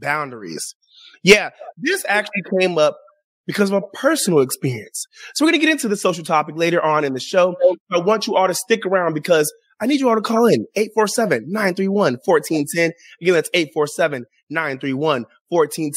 [0.00, 0.74] boundaries.
[1.22, 2.98] Yeah, this actually came up
[3.46, 5.06] because of a personal experience.
[5.34, 7.56] So we're going to get into the social topic later on in the show.
[7.90, 10.66] I want you all to stick around because I need you all to call in
[10.76, 12.90] 847-931-1410.
[13.22, 15.24] Again, that's 847-931-1410.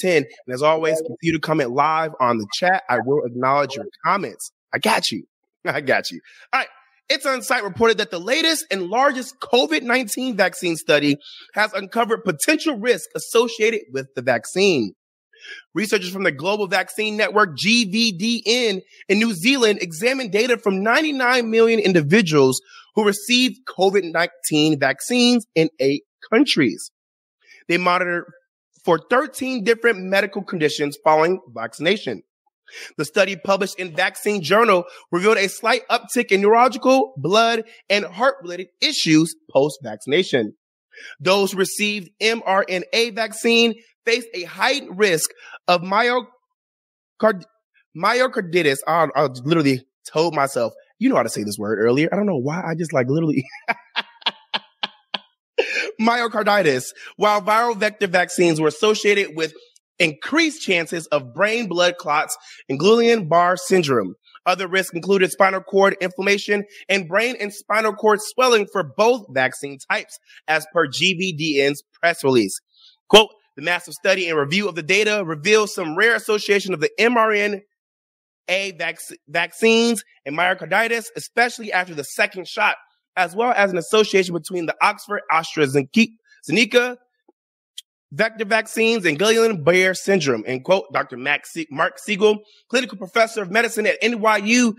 [0.04, 2.84] And as always, continue to comment live on the chat.
[2.90, 4.52] I will acknowledge your comments.
[4.74, 5.24] I got you.
[5.66, 6.22] I got you.
[6.54, 6.68] All right.
[7.12, 11.18] It's on site reported that the latest and largest COVID 19 vaccine study
[11.54, 14.94] has uncovered potential risk associated with the vaccine.
[15.74, 21.82] Researchers from the Global Vaccine Network, GVDN, in New Zealand examined data from 99 million
[21.82, 22.62] individuals
[22.96, 26.92] who received COVID-19 vaccines in eight countries.
[27.68, 28.24] They monitored
[28.86, 32.24] for 13 different medical conditions following vaccination.
[32.98, 38.36] The study published in Vaccine Journal revealed a slight uptick in neurological, blood, and heart
[38.42, 40.56] related issues post vaccination.
[41.20, 43.76] Those received mRNA vaccine
[44.06, 45.30] faced a heightened risk
[45.68, 46.26] of myocard-
[47.98, 48.78] myocarditis.
[48.88, 52.10] I, I literally told myself, you know how to say this word earlier.
[52.12, 52.62] I don't know why.
[52.62, 53.46] I just like literally
[56.02, 56.86] myocarditis,
[57.16, 59.54] while viral vector vaccines were associated with
[60.02, 62.36] increased chances of brain blood clots
[62.68, 64.16] and Guillain-Barré syndrome.
[64.46, 69.78] Other risks included spinal cord inflammation and brain and spinal cord swelling for both vaccine
[69.90, 72.60] types, as per GVDN's press release.
[73.08, 76.90] Quote, the massive study and review of the data reveals some rare association of the
[77.00, 77.62] mRNA
[78.50, 82.78] vac- vaccines and myocarditis, especially after the second shot,
[83.16, 86.96] as well as an association between the Oxford AstraZeneca
[88.12, 90.44] vector vaccines and Guillain-Barré syndrome.
[90.48, 91.18] And quote, Dr.
[91.18, 94.74] Mark Siegel, clinical professor of medicine at NYU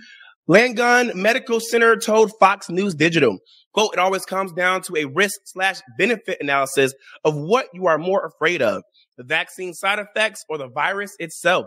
[0.48, 3.38] Langone Medical Center told Fox News Digital,
[3.72, 6.92] quote, it always comes down to a risk slash benefit analysis
[7.24, 8.82] of what you are more afraid of,
[9.16, 11.66] the vaccine side effects or the virus itself,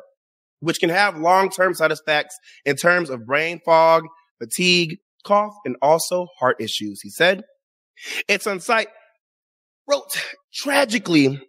[0.59, 2.35] which can have long-term side effects
[2.66, 4.03] in terms of brain fog,
[4.39, 7.00] fatigue, cough, and also heart issues.
[7.01, 7.44] He said,
[8.28, 8.89] it's on site.
[9.88, 10.22] Wrote,
[10.53, 11.41] tragically,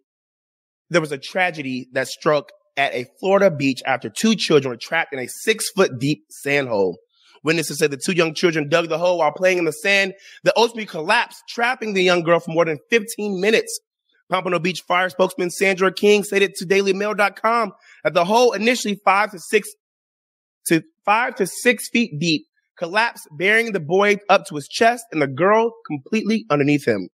[0.91, 5.13] there was a tragedy that struck at a Florida beach after two children were trapped
[5.13, 6.99] in a six foot deep sand hole.
[7.43, 10.15] Witnesses said the two young children dug the hole while playing in the sand.
[10.43, 13.79] The ultimately collapsed, trapping the young girl for more than 15 minutes.
[14.31, 19.39] Pompano Beach Fire spokesman Sandra King stated to DailyMail.com that the hole, initially five to
[19.39, 19.69] six
[20.67, 22.47] to five to six feet deep,
[22.77, 27.09] collapsed, burying the boy up to his chest and the girl completely underneath him.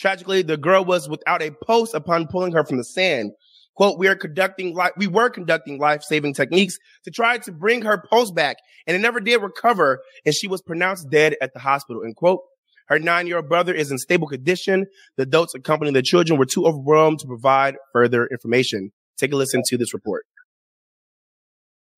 [0.00, 3.32] Tragically, the girl was without a pulse upon pulling her from the sand.
[3.76, 8.02] Quote, we are conducting life, we were conducting life-saving techniques to try to bring her
[8.08, 8.56] pulse back
[8.86, 12.02] and it never did recover and she was pronounced dead at the hospital.
[12.02, 12.40] And quote,
[12.88, 14.86] her nine-year-old brother is in stable condition.
[15.16, 18.92] The adults accompanying the children were too overwhelmed to provide further information.
[19.18, 20.24] Take a listen to this report.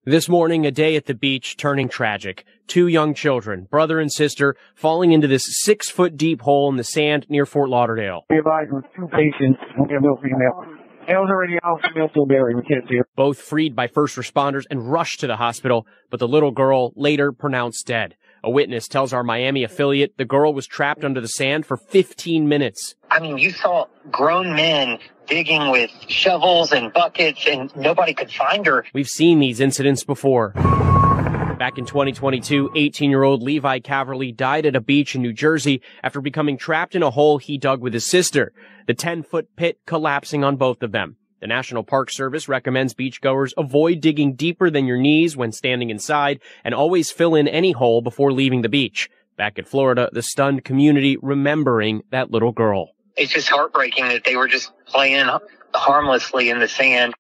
[0.05, 2.45] This morning, a day at the beach turning tragic.
[2.67, 6.83] Two young children, brother and sister, falling into this six foot deep hole in the
[6.83, 8.23] sand near Fort Lauderdale.
[8.29, 10.77] We advised with two patients, we have no female.
[11.07, 13.07] It already out, female still buried, we can't see her.
[13.15, 17.31] Both freed by first responders and rushed to the hospital, but the little girl later
[17.31, 18.17] pronounced dead.
[18.45, 22.49] A witness tells our Miami affiliate the girl was trapped under the sand for 15
[22.49, 22.97] minutes.
[23.09, 24.99] I mean, you saw grown men
[25.29, 28.85] digging with shovels and buckets and nobody could find her.
[28.93, 30.51] We've seen these incidents before.
[30.51, 35.81] Back in 2022, 18 year old Levi Caverly died at a beach in New Jersey
[36.03, 38.53] after becoming trapped in a hole he dug with his sister.
[38.89, 41.17] The 10 foot pit collapsing on both of them.
[41.43, 46.41] The National Park Service recommends beachgoers avoid digging deeper than your knees when standing inside
[46.63, 49.11] and always fill in any hole before leaving the beach.
[49.37, 52.91] Back in Florida, the stunned community remembering that little girl.
[53.17, 55.29] It's just heartbreaking that they were just playing
[55.75, 57.13] harmlessly in the sand.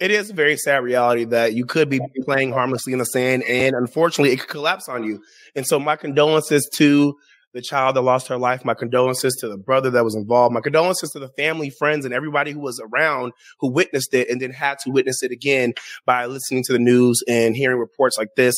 [0.00, 3.42] It is a very sad reality that you could be playing harmlessly in the sand
[3.42, 5.22] and unfortunately it could collapse on you.
[5.54, 7.16] And so my condolences to
[7.56, 8.64] the child that lost her life.
[8.64, 10.52] My condolences to the brother that was involved.
[10.54, 14.40] My condolences to the family, friends, and everybody who was around who witnessed it and
[14.40, 15.72] then had to witness it again
[16.04, 18.54] by listening to the news and hearing reports like this.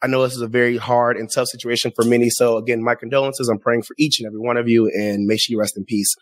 [0.00, 2.30] I know this is a very hard and tough situation for many.
[2.30, 3.48] So again, my condolences.
[3.48, 6.14] I'm praying for each and every one of you and may she rest in peace.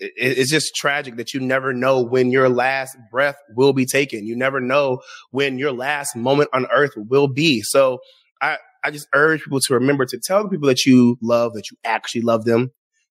[0.00, 4.26] It's just tragic that you never know when your last breath will be taken.
[4.26, 5.00] You never know
[5.30, 7.62] when your last moment on earth will be.
[7.62, 8.00] So
[8.42, 11.70] I, I just urge people to remember to tell the people that you love that
[11.70, 12.70] you actually love them.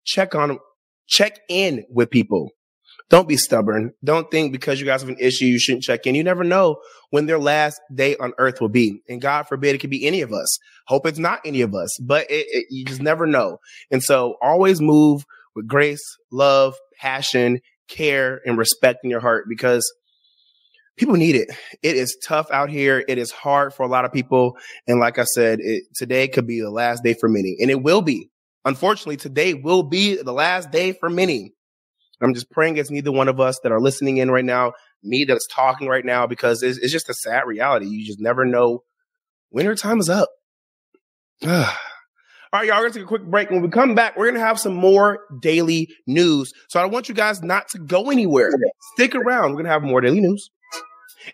[0.06, 0.60] Check on them.
[1.08, 2.50] Check in with people.
[3.10, 3.94] Don't be stubborn.
[4.04, 6.14] Don't think because you guys have an issue, you shouldn't check in.
[6.14, 6.78] You never know
[7.10, 9.02] when their last day on earth will be.
[9.10, 10.60] And God forbid it could be any of us.
[10.88, 13.58] Hope it's not any of us, but it, it, you just never know.
[13.90, 15.26] And so always move
[15.56, 19.92] with grace, love, passion, care and respect in your heart because
[21.00, 21.50] people need it.
[21.82, 23.04] It is tough out here.
[23.08, 24.58] It is hard for a lot of people.
[24.86, 27.82] And like I said, it, today could be the last day for many and it
[27.82, 28.30] will be.
[28.66, 31.54] Unfortunately, today will be the last day for many.
[32.22, 35.24] I'm just praying it's neither one of us that are listening in right now, me
[35.24, 37.88] that's talking right now, because it's, it's just a sad reality.
[37.88, 38.84] You just never know
[39.52, 40.28] winter time is up.
[41.48, 43.50] All right, y'all, we're gonna take a quick break.
[43.50, 46.52] When we come back, we're gonna have some more daily news.
[46.68, 48.52] So I want you guys not to go anywhere.
[48.96, 49.52] Stick around.
[49.52, 50.50] We're gonna have more daily news.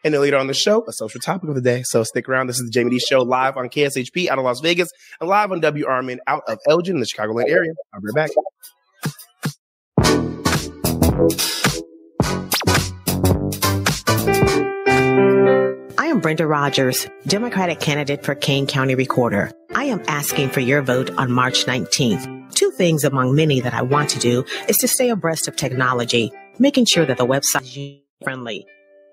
[0.03, 1.83] And then later on the show, a social topic of the day.
[1.83, 2.47] So stick around.
[2.47, 4.89] This is the Jaime Dee Show live on KSHP out of Las Vegas
[5.19, 7.73] and live on WRMN out of Elgin in the Chicagoland area.
[7.93, 8.31] I'll be right back.
[15.97, 19.51] I am Brenda Rogers, Democratic candidate for Kane County Recorder.
[19.73, 22.53] I am asking for your vote on March 19th.
[22.53, 26.31] Two things among many that I want to do is to stay abreast of technology,
[26.59, 28.65] making sure that the website is friendly,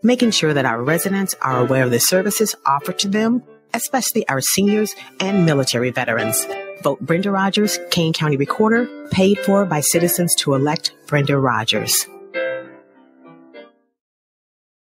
[0.03, 3.43] making sure that our residents are aware of the services offered to them,
[3.75, 6.47] especially our seniors and military veterans.
[6.83, 12.07] Vote Brenda Rogers, Kane County Recorder, paid for by citizens to elect Brenda Rogers.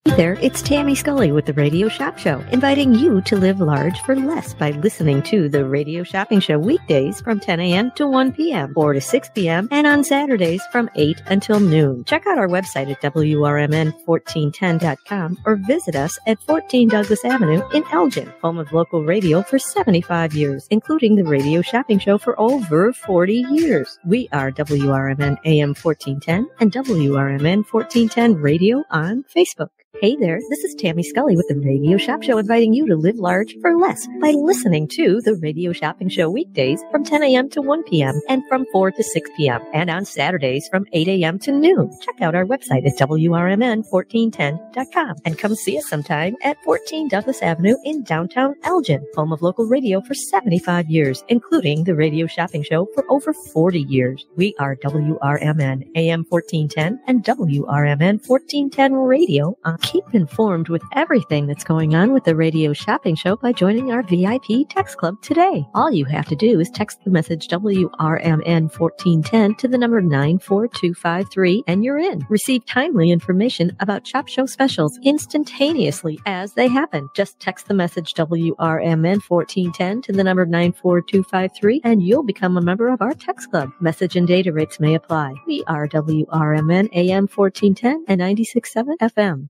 [0.05, 4.01] Hey there, it's Tammy Scully with the Radio Shop Show, inviting you to live large
[4.01, 7.91] for less by listening to the Radio Shopping Show weekdays from 10 a.m.
[7.91, 12.03] to 1 p.m., 4 to 6 p.m., and on Saturdays from 8 until noon.
[12.05, 18.33] Check out our website at WRMN1410.com or visit us at 14 Douglas Avenue in Elgin,
[18.41, 23.45] home of local radio for 75 years, including the Radio Shopping Show for over 40
[23.51, 23.99] years.
[24.03, 29.69] We are WRMN AM 1410 and WRMN 1410 Radio on Facebook.
[29.99, 33.17] Hey there, this is Tammy Scully with the Radio Shop Show inviting you to live
[33.17, 37.49] large for less by listening to the Radio Shopping Show weekdays from 10 a.m.
[37.51, 38.19] to 1 p.m.
[38.27, 39.61] and from 4 to 6 p.m.
[39.73, 41.37] and on Saturdays from 8 a.m.
[41.39, 41.91] to noon.
[42.01, 47.75] Check out our website at WRMN1410.com and come see us sometime at 14 Douglas Avenue
[47.83, 52.87] in downtown Elgin, home of local radio for 75 years, including the Radio Shopping Show
[52.95, 54.25] for over 40 years.
[54.35, 61.63] We are WRMN AM 1410 and WRMN 1410 Radio on keep informed with everything that's
[61.63, 65.65] going on with the radio shopping show by joining our VIP text club today.
[65.73, 71.63] All you have to do is text the message WRMN 1410 to the number 94253
[71.67, 72.25] and you're in.
[72.29, 77.09] Receive timely information about Shop Show specials instantaneously as they happen.
[77.15, 82.89] Just text the message WRMN 1410 to the number 94253 and you'll become a member
[82.89, 83.71] of our text club.
[83.79, 85.35] Message and data rates may apply.
[85.47, 89.49] We are WRMN AM 1410 and 967 FM.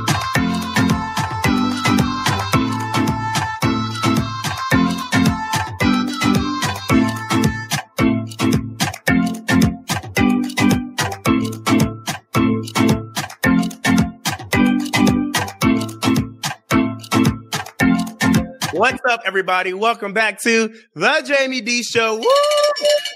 [18.73, 19.73] What's up, everybody?
[19.73, 22.15] Welcome back to the Jaime Dee Show.
[22.15, 22.25] Woo!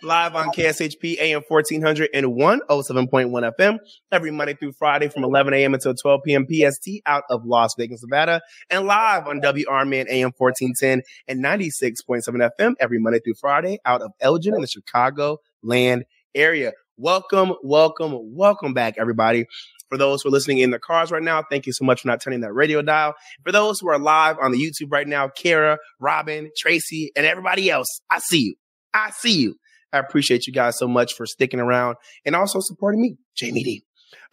[0.04, 3.78] Live on KSHP AM 1400 and 107.1 FM
[4.12, 5.74] every Monday through Friday from 11 a.m.
[5.74, 6.46] until 12 p.m.
[6.46, 12.74] PST out of Las Vegas, Nevada, and live on WRMN AM 1410 and 96.7 FM
[12.82, 16.04] every Monday through Friday out of Elgin in the Chicago land
[16.36, 16.74] area.
[16.98, 19.46] Welcome, welcome, welcome back, everybody.
[19.90, 22.08] For those who are listening in their cars right now, thank you so much for
[22.08, 23.14] not turning that radio dial.
[23.44, 27.70] For those who are live on the YouTube right now, Kara, Robin, Tracy, and everybody
[27.70, 28.56] else, I see you.
[28.94, 29.56] I see you.
[29.94, 33.84] I appreciate you guys so much for sticking around and also supporting me, Jaime Dee.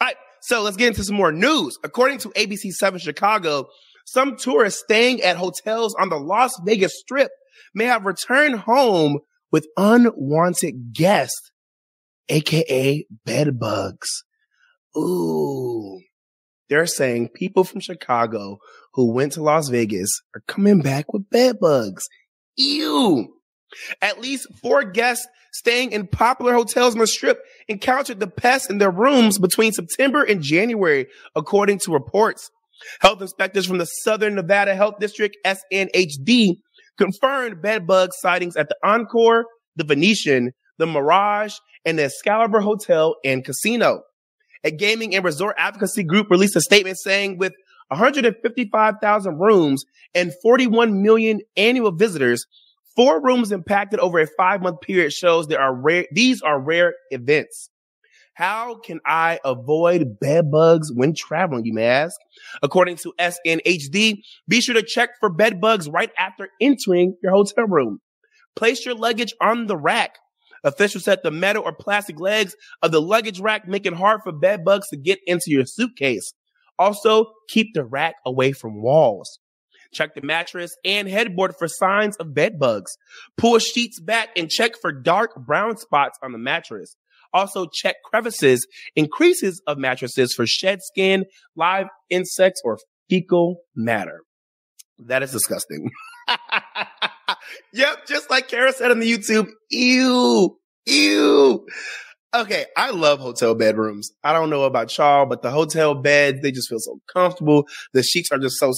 [0.00, 1.78] All right, so let's get into some more news.
[1.84, 3.66] According to ABC 7 Chicago,
[4.06, 7.30] some tourists staying at hotels on the Las Vegas Strip
[7.74, 9.20] may have returned home
[9.52, 11.52] with unwanted guests,
[12.28, 14.24] aka bed bugs.
[14.96, 16.00] Ooh.
[16.68, 18.58] They're saying people from Chicago
[18.94, 22.04] who went to Las Vegas are coming back with bed bugs.
[22.56, 23.34] Ew.
[24.00, 28.78] At least four guests staying in popular hotels on the strip encountered the pests in
[28.78, 32.50] their rooms between September and January, according to reports.
[33.00, 36.56] Health inspectors from the Southern Nevada Health District, SNHD,
[36.98, 39.44] confirmed bed bug sightings at the Encore,
[39.76, 44.02] the Venetian, the Mirage, and the Excalibur Hotel and Casino.
[44.64, 47.52] A gaming and resort advocacy group released a statement saying with
[47.88, 52.46] 155,000 rooms and 41 million annual visitors,
[52.94, 56.94] four rooms impacted over a five month period shows there are rare, these are rare
[57.10, 57.70] events.
[58.34, 62.16] How can I avoid bed bugs when traveling, you may ask?
[62.62, 67.66] According to SNHD, be sure to check for bed bugs right after entering your hotel
[67.66, 67.98] room.
[68.56, 70.16] Place your luggage on the rack.
[70.64, 74.32] Officials said the metal or plastic legs of the luggage rack make it hard for
[74.32, 76.32] bed bugs to get into your suitcase.
[76.78, 79.38] Also, keep the rack away from walls.
[79.92, 82.96] Check the mattress and headboard for signs of bed bugs.
[83.36, 86.96] Pull sheets back and check for dark brown spots on the mattress.
[87.34, 88.66] Also check crevices
[88.96, 91.24] and creases of mattresses for shed skin,
[91.56, 92.78] live insects, or
[93.08, 94.22] fecal matter.
[94.98, 95.90] That is disgusting.
[97.72, 99.48] yep, just like Kara said on the YouTube.
[99.70, 100.56] Ew,
[100.86, 101.66] ew.
[102.34, 104.10] Okay, I love hotel bedrooms.
[104.24, 107.66] I don't know about y'all, but the hotel beds, they just feel so comfortable.
[107.92, 108.72] The sheets are just so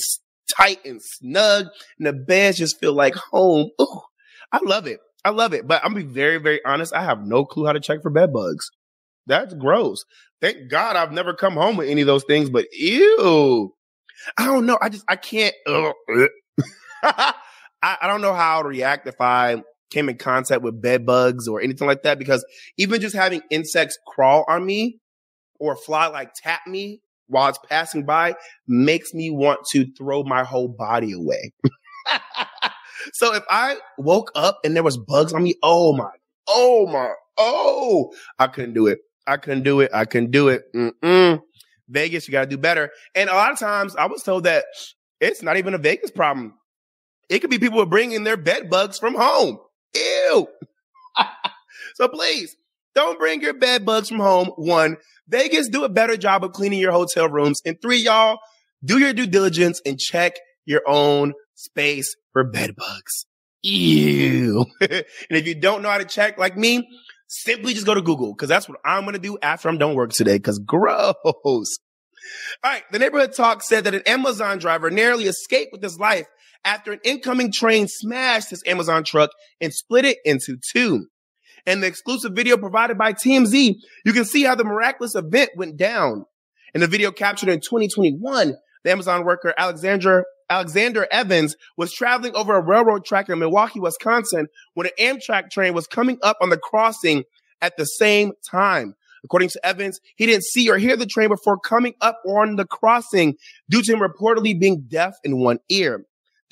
[0.57, 1.67] tight and snug,
[1.99, 3.71] and the beds just feel like home.
[3.81, 4.01] Ooh,
[4.51, 4.99] I love it.
[5.25, 5.67] I love it.
[5.69, 6.93] But I'm gonna be very, very honest.
[6.93, 8.69] I have no clue how to check for bed bugs.
[9.27, 10.05] That's gross.
[10.41, 13.73] Thank God I've never come home with any of those things, but ew.
[14.37, 14.79] I don't know.
[14.81, 15.55] I just, I can't.
[17.85, 21.47] I, I don't know how to react if I came in contact with bed bugs
[21.47, 22.45] or anything like that because
[22.79, 25.01] even just having insects crawl on me
[25.61, 28.35] or fly like tap me while it's passing by
[28.67, 31.53] makes me want to throw my whole body away.
[33.13, 36.11] so if I woke up and there was bugs on me, oh my,
[36.49, 39.01] oh my, oh, I couldn't do it.
[39.27, 39.91] I couldn't do it.
[39.93, 40.63] I couldn't do it.
[40.75, 41.41] Mm-mm.
[41.89, 42.91] Vegas, you got to do better.
[43.15, 44.65] And a lot of times I was told that
[45.21, 46.55] it's not even a Vegas problem.
[47.29, 49.59] It could be people bringing their bed bugs from home.
[49.95, 50.49] Ew.
[51.95, 52.57] so please
[52.95, 54.49] don't bring your bed bugs from home.
[54.57, 54.97] One,
[55.29, 57.61] Vegas, do a better job of cleaning your hotel rooms.
[57.65, 58.39] And three, y'all,
[58.85, 63.27] do your due diligence and check your own space for bed bugs.
[63.63, 64.67] Ew.
[64.81, 66.87] and if you don't know how to check like me,
[67.27, 69.95] simply just go to Google because that's what I'm going to do after I'm done
[69.95, 71.15] work today because gross.
[71.25, 72.83] All right.
[72.93, 76.27] The neighborhood talk said that an Amazon driver narrowly escaped with his life
[76.65, 79.31] after an incoming train smashed his Amazon truck
[79.61, 81.07] and split it into two.
[81.67, 85.77] In the exclusive video provided by TMZ, you can see how the miraculous event went
[85.77, 86.27] down.
[86.75, 92.55] In the video captured in 2021, the Amazon worker Alexander Alexander Evans was traveling over
[92.55, 96.59] a railroad track in Milwaukee, Wisconsin, when an Amtrak train was coming up on the
[96.59, 97.25] crossing
[97.63, 98.95] at the same time.
[99.25, 102.67] According to Evans, he didn't see or hear the train before coming up on the
[102.67, 103.37] crossing
[103.71, 106.05] due to him reportedly being deaf in one ear.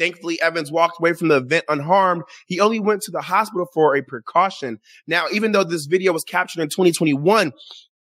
[0.02, 2.24] Thankfully, Evans walked away from the event unharmed.
[2.48, 4.80] He only went to the hospital for a precaution.
[5.06, 7.52] Now, even though this video was captured in 2021,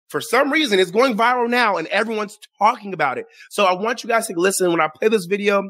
[0.09, 3.27] for some reason, it's going viral now and everyone's talking about it.
[3.51, 5.61] So I want you guys to listen when I play this video.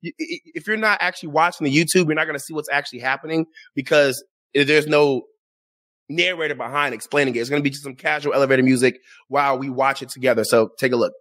[0.00, 3.44] If you're not actually watching the YouTube, you're not going to see what's actually happening
[3.74, 4.24] because
[4.54, 5.24] there's no
[6.08, 7.40] narrator behind explaining it.
[7.40, 10.44] It's going to be just some casual elevator music while we watch it together.
[10.44, 11.12] So take a look.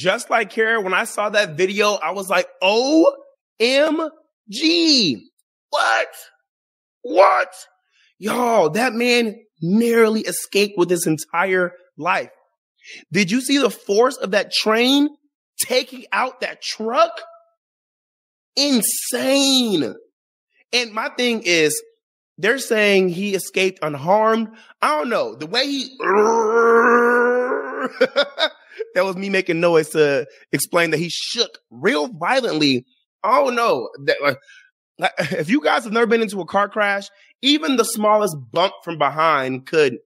[0.00, 3.20] Just like Kara, when I saw that video, I was like, OMG.
[5.68, 6.08] What?
[7.02, 7.52] What?
[8.18, 12.30] Y'all, that man narrowly escaped with his entire life.
[13.12, 15.10] Did you see the force of that train
[15.66, 17.12] taking out that truck?
[18.56, 19.94] Insane.
[20.72, 21.80] And my thing is,
[22.38, 24.48] they're saying he escaped unharmed.
[24.80, 25.34] I don't know.
[25.34, 25.94] The way he
[28.94, 32.84] that was me making noise to explain that he shook real violently.
[33.22, 33.90] Oh no.
[34.06, 34.38] That,
[35.32, 37.08] if you guys have never been into a car crash,
[37.42, 39.98] even the smallest bump from behind could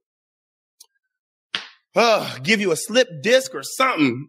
[1.97, 4.29] uh, give you a slip disc or something.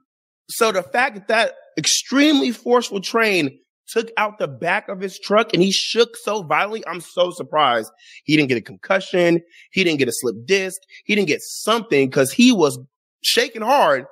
[0.49, 5.53] So the fact that that extremely forceful train took out the back of his truck
[5.53, 7.91] and he shook so violently, I'm so surprised.
[8.23, 9.41] He didn't get a concussion.
[9.71, 10.79] He didn't get a slip disc.
[11.05, 12.79] He didn't get something because he was
[13.23, 14.05] shaking hard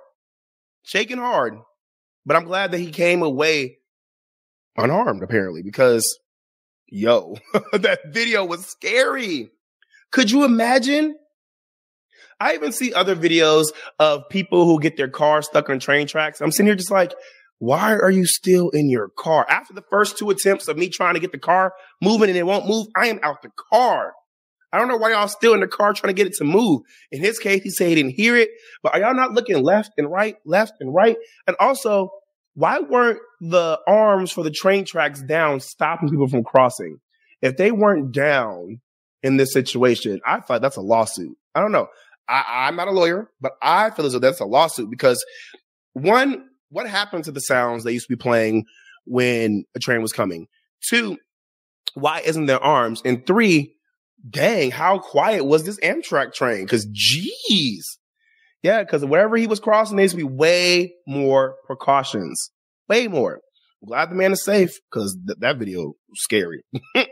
[0.83, 1.57] shaking hard.
[2.25, 3.79] But I'm glad that he came away
[4.77, 6.19] unharmed, apparently, because
[6.87, 7.35] yo,
[7.73, 9.49] that video was scary.
[10.11, 11.15] Could you imagine
[12.39, 13.67] I even see other videos
[13.99, 16.41] of people who get their car stuck on train tracks.
[16.41, 17.13] I'm sitting here just like,
[17.59, 19.45] why are you still in your car?
[19.49, 22.45] After the first two attempts of me trying to get the car moving and it
[22.45, 24.13] won't move, I am out the car.
[24.74, 26.82] I don't know why y'all still in the car trying to get it to move.
[27.12, 28.50] In his case, he said he didn't hear it,
[28.82, 31.15] but are y'all not looking left and right, left and right?
[31.46, 32.10] And also,
[32.56, 36.98] why weren't the arms for the train tracks down stopping people from crossing?
[37.44, 38.82] If they weren't down
[39.22, 41.38] in this situation, I thought that's a lawsuit.
[41.53, 41.88] I don't know.
[42.27, 45.24] I, I'm not a lawyer, but I feel as though that's a lawsuit because
[45.94, 48.65] one, what happened to the sounds they used to be playing
[49.06, 50.48] when a train was coming?
[50.89, 51.18] Two,
[51.94, 53.01] why isn't there arms?
[53.06, 53.75] And three,
[54.27, 56.68] dang, how quiet was this Amtrak train?
[56.68, 57.98] Cause geez.
[58.62, 62.51] Yeah, because wherever he was crossing, there needs to be way more precautions.
[62.88, 63.42] Way more.
[63.82, 66.63] I'm glad the man is safe because th- that video was scary.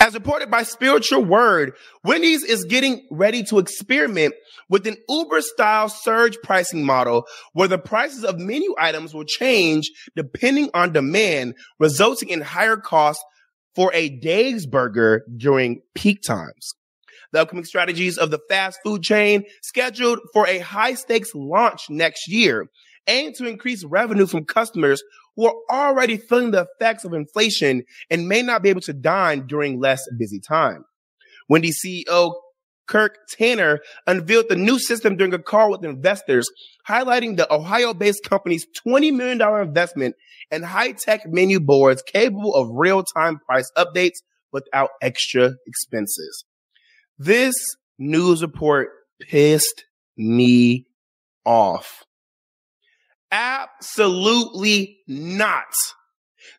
[0.00, 1.72] As reported by Spiritual Word,
[2.04, 4.34] Wendy's is getting ready to experiment
[4.68, 9.90] with an Uber style surge pricing model where the prices of menu items will change
[10.16, 13.22] depending on demand, resulting in higher costs
[13.74, 16.74] for a Dave's burger during peak times.
[17.32, 22.28] The upcoming strategies of the fast food chain scheduled for a high stakes launch next
[22.28, 22.68] year
[23.08, 25.02] aim to increase revenue from customers
[25.36, 29.46] who are already feeling the effects of inflation and may not be able to dine
[29.46, 30.84] during less busy time.
[31.48, 32.34] Wendy CEO
[32.92, 36.46] Kirk Tanner unveiled the new system during a call with investors,
[36.86, 40.14] highlighting the Ohio based company's $20 million investment
[40.50, 44.18] in high tech menu boards capable of real time price updates
[44.52, 46.44] without extra expenses.
[47.18, 47.54] This
[47.98, 48.90] news report
[49.22, 49.86] pissed
[50.18, 50.84] me
[51.46, 52.04] off.
[53.30, 55.64] Absolutely not.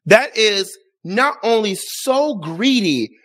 [0.08, 3.18] That is not only so greedy,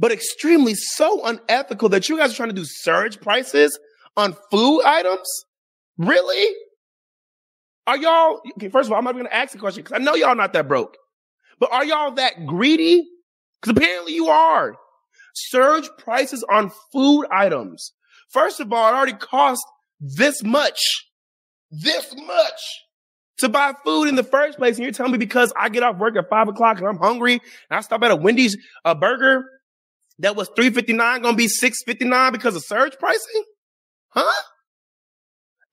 [0.00, 3.78] but extremely so unethical that you guys are trying to do surge prices
[4.16, 5.28] on food items?
[5.98, 6.54] Really?
[7.86, 10.02] Are y'all, okay, first of all, I'm not even to ask the question because I
[10.02, 10.96] know y'all not that broke,
[11.58, 13.06] but are y'all that greedy?
[13.60, 14.74] Because apparently you are.
[15.34, 17.92] Surge prices on food items.
[18.30, 19.62] First of all, it already cost
[20.00, 20.80] this much,
[21.70, 22.60] this much
[23.38, 24.76] to buy food in the first place.
[24.76, 27.34] And you're telling me because I get off work at five o'clock and I'm hungry
[27.34, 27.40] and
[27.78, 29.44] I stop at a Wendy's a burger
[30.20, 33.44] that was 359 going to be 659 because of surge pricing?
[34.08, 34.42] Huh?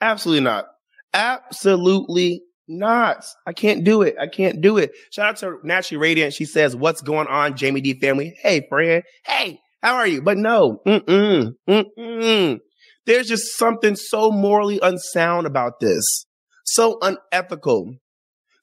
[0.02, 0.66] Absolutely not.
[1.14, 3.26] Absolutely not.
[3.46, 4.16] I can't do it.
[4.20, 4.92] I can't do it.
[5.12, 6.34] Shout out to Naturally Radiant.
[6.34, 8.36] She says, what's going on, Jaime Dee family?
[8.42, 9.04] Hey, friend.
[9.26, 10.22] Hey, how are you?
[10.22, 12.60] But no, mm-mm, mm-mm.
[13.06, 16.28] There's just something so morally unsound about this
[16.68, 17.96] so unethical,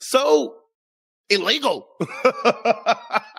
[0.00, 0.54] so
[1.28, 1.88] illegal.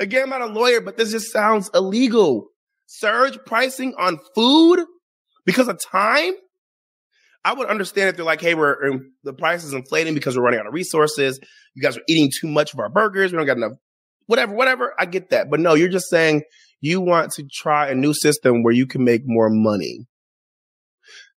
[0.00, 2.48] Again, I'm not a lawyer, but this just sounds illegal.
[2.86, 4.84] Surge pricing on food
[5.44, 6.34] because of time.
[7.44, 10.44] I would understand if they're like, hey, we're um, the price is inflating because we're
[10.44, 11.40] running out of resources.
[11.74, 13.32] You guys are eating too much of our burgers.
[13.32, 13.72] We don't got enough,
[14.26, 14.94] whatever, whatever.
[14.98, 15.50] I get that.
[15.50, 16.42] But no, you're just saying
[16.80, 20.06] you want to try a new system where you can make more money.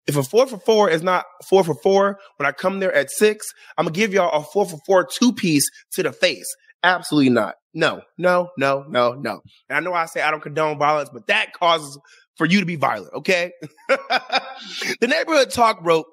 [0.07, 3.11] If a four for four is not four for four, when I come there at
[3.11, 3.47] six,
[3.77, 6.47] I'm gonna give y'all a four for four two piece to the face.
[6.83, 7.55] Absolutely not.
[7.73, 9.41] No, no, no, no, no.
[9.69, 11.97] And I know I say I don't condone violence, but that causes
[12.37, 13.51] for you to be violent, okay?
[13.87, 16.05] the neighborhood talk wrote,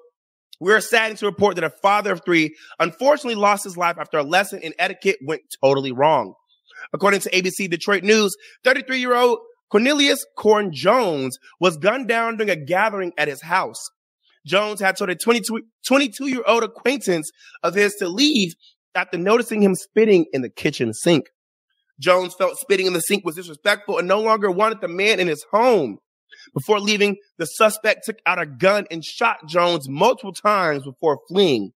[0.59, 4.23] we're saddened to report that a father of three unfortunately lost his life after a
[4.23, 6.33] lesson in etiquette went totally wrong.
[6.93, 12.49] According to ABC Detroit News, 33 year old Cornelius Corn Jones was gunned down during
[12.49, 13.89] a gathering at his house.
[14.45, 17.29] Jones had told a 22 year old acquaintance
[17.63, 18.53] of his to leave
[18.95, 21.27] after noticing him spitting in the kitchen sink.
[21.99, 25.27] Jones felt spitting in the sink was disrespectful and no longer wanted the man in
[25.27, 25.97] his home.
[26.53, 31.71] Before leaving, the suspect took out a gun and shot Jones multiple times before fleeing.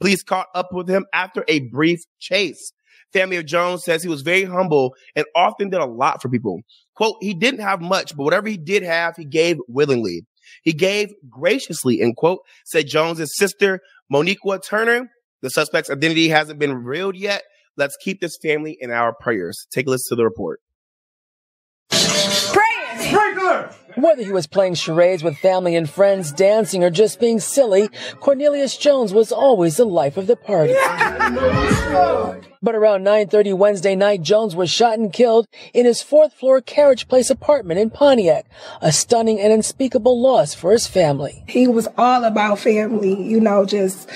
[0.00, 2.72] Police caught up with him after a brief chase.
[3.12, 6.60] Family of Jones says he was very humble and often did a lot for people.
[6.94, 10.26] Quote, he didn't have much, but whatever he did have, he gave willingly.
[10.62, 13.80] He gave graciously, end quote, said Jones's sister,
[14.12, 15.08] Moniqua Turner.
[15.40, 17.42] The suspect's identity hasn't been revealed yet.
[17.76, 19.66] Let's keep this family in our prayers.
[19.70, 20.60] Take a listen to the report.
[23.94, 27.88] Whether he was playing charades with family and friends, dancing, or just being silly,
[28.20, 30.74] Cornelius Jones was always the life of the party.
[32.62, 37.08] but around 9.30 Wednesday night, Jones was shot and killed in his fourth floor carriage
[37.08, 38.46] place apartment in Pontiac,
[38.80, 41.42] a stunning and unspeakable loss for his family.
[41.48, 44.08] He was all about family, you know, just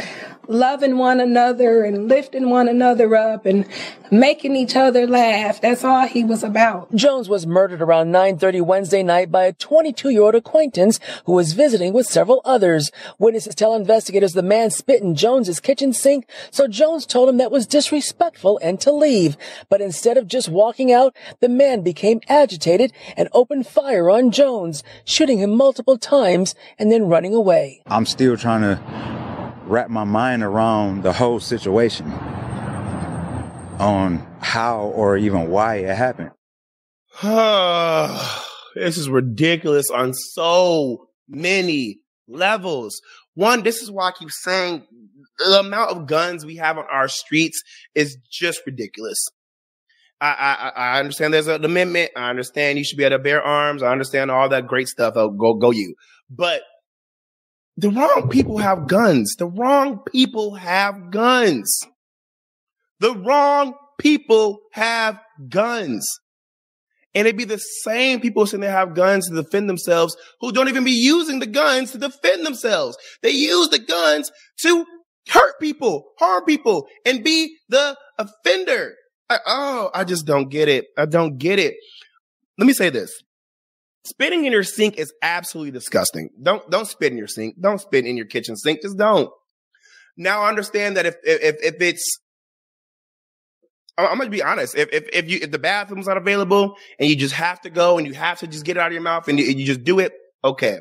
[0.49, 3.67] loving one another and lifting one another up and
[4.11, 5.61] making each other laugh.
[5.61, 6.95] That's all he was about.
[6.95, 12.07] Jones was murdered around 9:30 Wednesday night by a 22-year-old acquaintance who was visiting with
[12.07, 12.91] several others.
[13.19, 17.51] Witnesses tell investigators the man spit in Jones's kitchen sink, so Jones told him that
[17.51, 19.37] was disrespectful and to leave.
[19.69, 24.83] But instead of just walking out, the man became agitated and opened fire on Jones,
[25.05, 27.83] shooting him multiple times and then running away.
[27.87, 29.22] I'm still trying to
[29.73, 32.07] wrap my mind around the whole situation
[33.81, 36.31] on how or even why it happened.
[38.75, 43.01] this is ridiculous on so many levels.
[43.35, 44.87] One, this is why I keep saying
[45.39, 47.63] the amount of guns we have on our streets
[47.95, 49.25] is just ridiculous.
[50.21, 52.11] I, I, I understand there's an amendment.
[52.15, 53.83] I understand you should be able to bear arms.
[53.83, 55.15] I understand all that great stuff.
[55.17, 55.95] Oh, go, go you.
[56.31, 56.61] But
[57.77, 59.35] the wrong people have guns.
[59.39, 61.81] The wrong people have guns.
[63.01, 66.07] The wrong people have guns.
[67.15, 70.69] And it'd be the same people saying they have guns to defend themselves who don't
[70.69, 72.97] even be using the guns to defend themselves.
[73.23, 74.31] They use the guns
[74.63, 74.87] to
[75.29, 78.95] hurt people, harm people, and be the offender.
[79.29, 80.87] I, oh, I just don't get it.
[80.97, 81.75] I don't get it.
[82.59, 83.13] Let me say this.
[84.05, 86.31] Spitting in your sink is absolutely disgusting.
[86.43, 87.55] Don't don't spit in your sink.
[87.61, 88.83] Don't spit in your kitchen sink.
[88.83, 89.31] Just don't.
[90.17, 92.19] Now I understand that if if if it's
[93.97, 94.77] I'm gonna be honest.
[94.77, 97.99] If if if you if the bathroom's not available and you just have to go
[97.99, 99.85] and you have to just get it out of your mouth and you, you just
[99.85, 100.13] do it,
[100.43, 100.79] okay.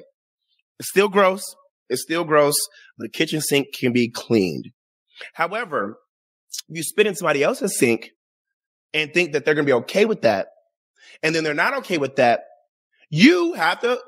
[0.79, 1.43] It's still gross.
[1.89, 2.55] It's still gross.
[2.97, 4.69] The kitchen sink can be cleaned.
[5.33, 5.97] However,
[6.69, 8.11] if you spit in somebody else's sink
[8.93, 10.47] and think that they're gonna be okay with that,
[11.21, 12.41] and then they're not okay with that,
[13.11, 13.99] you have to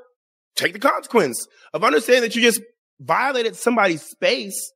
[0.56, 2.62] take the consequence of understanding that you just
[3.00, 4.72] violated somebody's space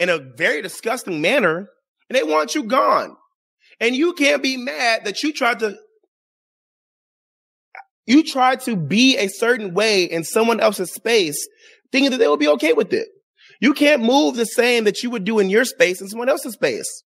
[0.00, 1.68] in a very disgusting manner
[2.08, 3.16] and they want you gone.
[3.78, 5.76] And you can't be mad that you tried to
[8.04, 11.36] you tried to be a certain way in someone else's space
[11.92, 13.06] thinking that they will be okay with it.
[13.60, 16.54] You can't move the same that you would do in your space in someone else's
[16.54, 17.04] space.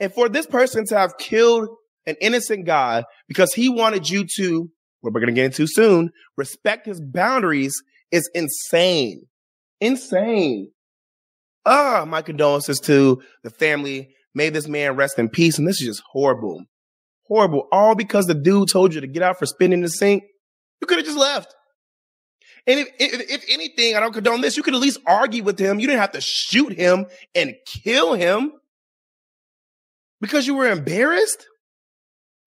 [0.00, 1.68] And for this person to have killed
[2.06, 4.70] an innocent guy because he wanted you to
[5.02, 7.74] what we're going to get into soon, respect his boundaries
[8.10, 9.26] is insane.
[9.80, 10.70] Insane.
[11.66, 14.14] Ah, my condolences to the family.
[14.34, 15.58] May this man rest in peace.
[15.58, 16.64] And this is just horrible.
[17.26, 17.66] Horrible.
[17.70, 20.22] All because the dude told you to get out for spinning the sink.
[20.80, 21.54] You could have just left.
[22.66, 25.58] And if, if, if, anything, I don't condone this, you could at least argue with
[25.58, 25.80] him.
[25.80, 28.52] You didn't have to shoot him and kill him
[30.20, 31.46] because you were embarrassed.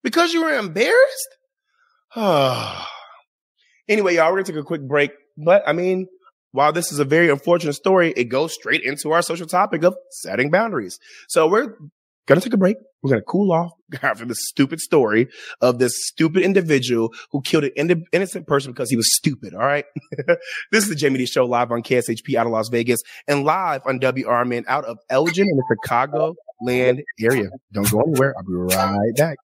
[0.03, 1.37] Because you were embarrassed.
[3.89, 5.11] anyway, y'all, we're gonna take a quick break.
[5.37, 6.07] But I mean,
[6.53, 9.97] while this is a very unfortunate story, it goes straight into our social topic of
[10.11, 10.97] setting boundaries.
[11.27, 11.75] So we're
[12.25, 12.77] gonna take a break.
[13.03, 15.27] We're gonna cool off after this stupid story
[15.59, 19.53] of this stupid individual who killed an innocent person because he was stupid.
[19.53, 19.83] All right.
[20.71, 23.81] this is the Jaime Dee show live on KSHP out of Las Vegas and live
[23.85, 27.49] on WRMN out of Elgin in the Chicago land area.
[27.73, 28.33] Don't go anywhere.
[28.37, 29.37] I'll be right back.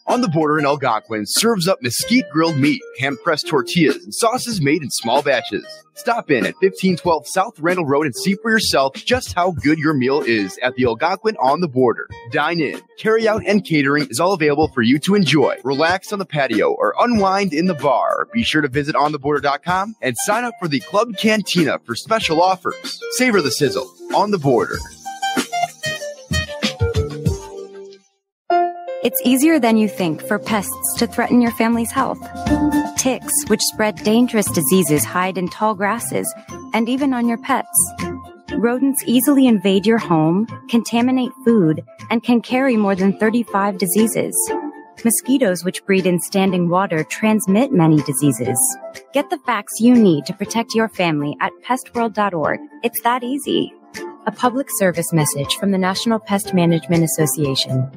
[0.09, 4.61] On the border in Algonquin serves up mesquite grilled meat, hand pressed tortillas, and sauces
[4.61, 5.65] made in small batches.
[5.95, 9.93] Stop in at 1512 South Randall Road and see for yourself just how good your
[9.93, 12.07] meal is at the Algonquin on the border.
[12.31, 15.57] Dine in, carry out, and catering is all available for you to enjoy.
[15.65, 18.29] Relax on the patio or unwind in the bar.
[18.31, 23.01] Be sure to visit ontheborder.com and sign up for the Club Cantina for special offers.
[23.17, 24.77] Savor the sizzle on the border.
[29.07, 32.19] It's easier than you think for pests to threaten your family's health.
[32.97, 36.27] Ticks, which spread dangerous diseases, hide in tall grasses
[36.73, 37.93] and even on your pets.
[38.57, 44.35] Rodents easily invade your home, contaminate food, and can carry more than 35 diseases.
[45.05, 48.59] Mosquitoes, which breed in standing water, transmit many diseases.
[49.13, 52.59] Get the facts you need to protect your family at pestworld.org.
[52.83, 53.73] It's that easy.
[54.25, 57.89] A public service message from the National Pest Management Association.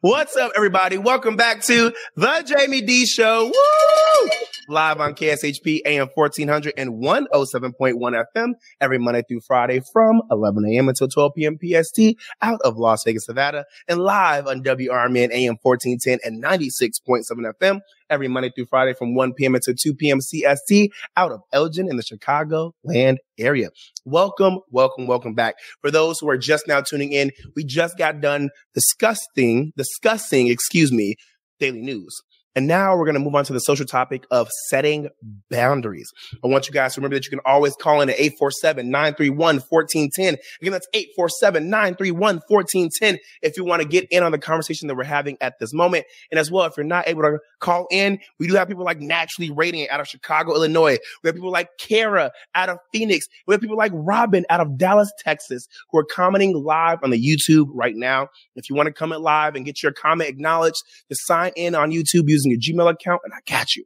[0.00, 0.98] What's up, everybody?
[0.98, 3.44] Welcome back to the Jaime Dee Show.
[3.44, 4.30] Woo!
[4.68, 10.88] Live on KSHP AM 1400 and 107.1 FM every Monday through Friday from 11 a.m.
[10.88, 11.56] until 12 p.m.
[11.62, 12.00] PST
[12.42, 17.22] out of Las Vegas, Nevada, and live on WRMN AM 1410 and 96.7
[17.60, 19.54] FM every Monday through Friday from 1 p.m.
[19.54, 20.18] until 2 p.m.
[20.20, 23.70] CST out of Elgin in the Chicago land area.
[24.04, 25.54] Welcome, welcome, welcome back.
[25.80, 30.92] For those who are just now tuning in, we just got done discussing, discussing, excuse
[30.92, 31.16] me,
[31.58, 32.14] daily news.
[32.56, 35.08] And now we're going to move on to the social topic of setting
[35.50, 36.08] boundaries.
[36.44, 40.36] I want you guys to remember that you can always call in at 847-931-1410.
[40.60, 40.86] Again, that's
[41.18, 45.72] 847-931-1410 if you want to get in on the conversation that we're having at this
[45.74, 46.04] moment.
[46.30, 49.00] And as well, if you're not able to call in, we do have people like
[49.00, 50.98] Naturally Radiant out of Chicago, Illinois.
[51.22, 53.26] We have people like Kara out of Phoenix.
[53.46, 57.20] We have people like Robin out of Dallas, Texas, who are commenting live on the
[57.20, 58.28] YouTube right now.
[58.54, 61.90] If you want to comment live and get your comment acknowledged, just sign in on
[61.90, 63.84] YouTube using your Gmail account and I got you.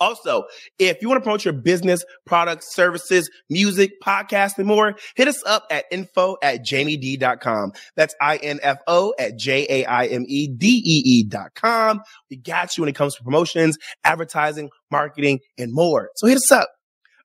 [0.00, 0.44] Also,
[0.78, 5.42] if you want to promote your business, products, services, music, podcast, and more, hit us
[5.44, 7.72] up at info at jaimedee.com.
[7.96, 12.00] That's I-N-F-O at J-A-I-M-E-D-E-E dot com.
[12.30, 16.10] We got you when it comes to promotions, advertising, marketing, and more.
[16.14, 16.68] So hit us up.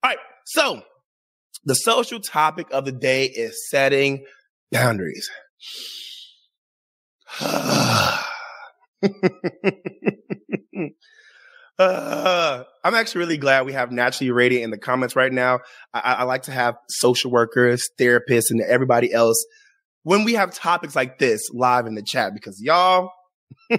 [0.04, 0.18] All right.
[0.46, 0.82] So
[1.64, 4.26] the social topic of the day is setting
[4.72, 5.30] boundaries.
[11.80, 15.62] Uh, I'm actually really glad we have naturally radiant in the comments right now.
[15.92, 19.44] I, I, like to have social workers, therapists, and everybody else
[20.04, 23.10] when we have topics like this live in the chat because y'all,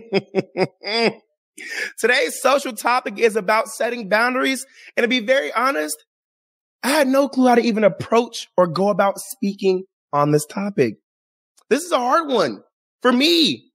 [1.99, 4.67] today's social topic is about setting boundaries.
[4.97, 5.97] And to be very honest,
[6.83, 10.97] I had no clue how to even approach or go about speaking on this topic.
[11.71, 12.63] This is a hard one
[13.03, 13.71] for me.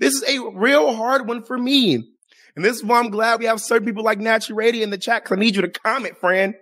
[0.00, 1.94] This is a real hard one for me.
[2.56, 4.98] And this is why I'm glad we have certain people like Natural Radio in the
[4.98, 6.54] chat because I need you to comment, friend.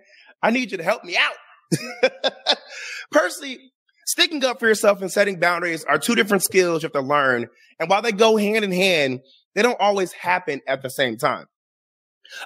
[0.43, 2.11] I need you to help me out.
[3.11, 3.71] Personally,
[4.05, 7.47] sticking up for yourself and setting boundaries are two different skills you have to learn.
[7.79, 9.21] And while they go hand in hand,
[9.55, 11.45] they don't always happen at the same time.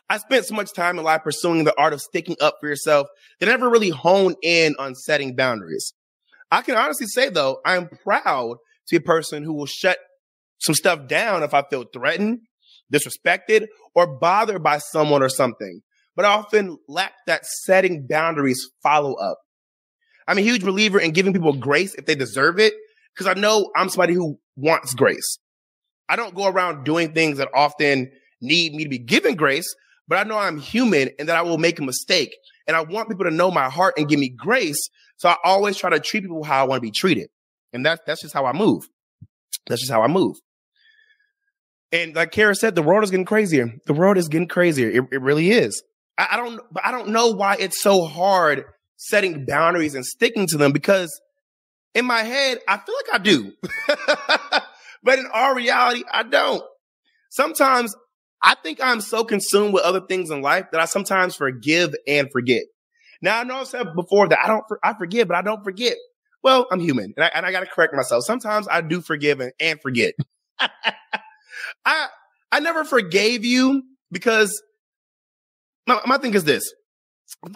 [0.10, 3.08] I spent so much time in life pursuing the art of sticking up for yourself
[3.40, 5.94] that I never really honed in on setting boundaries.
[6.52, 9.98] I can honestly say though, I am proud to be a person who will shut
[10.64, 12.40] some stuff down if I feel threatened
[12.94, 15.82] disrespected, or bothered by someone or something,
[16.16, 19.38] but I often lack that setting boundaries follow up.
[20.28, 22.74] I'm a huge believer in giving people grace if they deserve it,
[23.14, 25.40] because I know I'm somebody who wants grace.
[26.08, 29.74] I don't go around doing things that often need me to be given grace,
[30.08, 32.36] but I know I'm human and that I will make a mistake.
[32.68, 34.80] And I want people to know my heart and give me grace.
[35.18, 37.28] So I always try to treat people how I want to be treated.
[37.74, 38.84] And that's, that's just how I move.
[39.68, 40.38] That's just how I move.
[41.94, 43.72] And like Kara said, the world is getting crazier.
[43.86, 44.90] The world is getting crazier.
[44.90, 45.84] It, it really is.
[46.18, 48.66] I, I don't, but I don't know why it's so hard
[48.98, 51.22] setting boundaries and sticking to them because
[51.94, 53.52] in my head, I feel like I do.
[55.04, 56.64] but in our reality, I don't.
[57.30, 57.96] Sometimes
[58.42, 62.28] I think I'm so consumed with other things in life that I sometimes forgive and
[62.32, 62.64] forget.
[63.22, 65.96] Now, I know I've said before that I don't, I forgive, but I don't forget.
[66.42, 68.24] Well, I'm human and I, and I got to correct myself.
[68.26, 70.16] Sometimes I do forgive and, and forget.
[71.86, 72.08] I
[72.52, 74.62] I never forgave you because
[75.88, 76.72] my, my thing is this.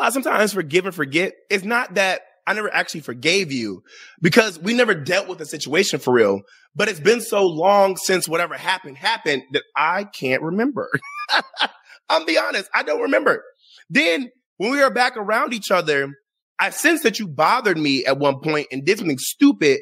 [0.09, 3.83] Sometimes forgive and forget, it's not that I never actually forgave you
[4.21, 6.41] because we never dealt with the situation for real.
[6.75, 10.89] But it's been so long since whatever happened happened that I can't remember.
[12.09, 13.43] I'm be honest, I don't remember.
[13.89, 16.13] Then when we were back around each other,
[16.57, 19.79] I sensed that you bothered me at one point and did something stupid,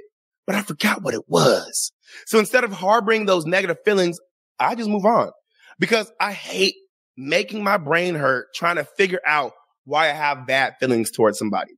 [0.48, 1.92] but I forgot what it was.
[2.26, 4.18] So instead of harboring those negative feelings,
[4.60, 5.32] I just move on
[5.80, 6.76] because I hate
[7.18, 9.54] making my brain hurt trying to figure out
[9.86, 11.74] why I have bad feelings towards somebody.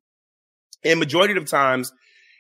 [0.84, 1.92] And majority of times,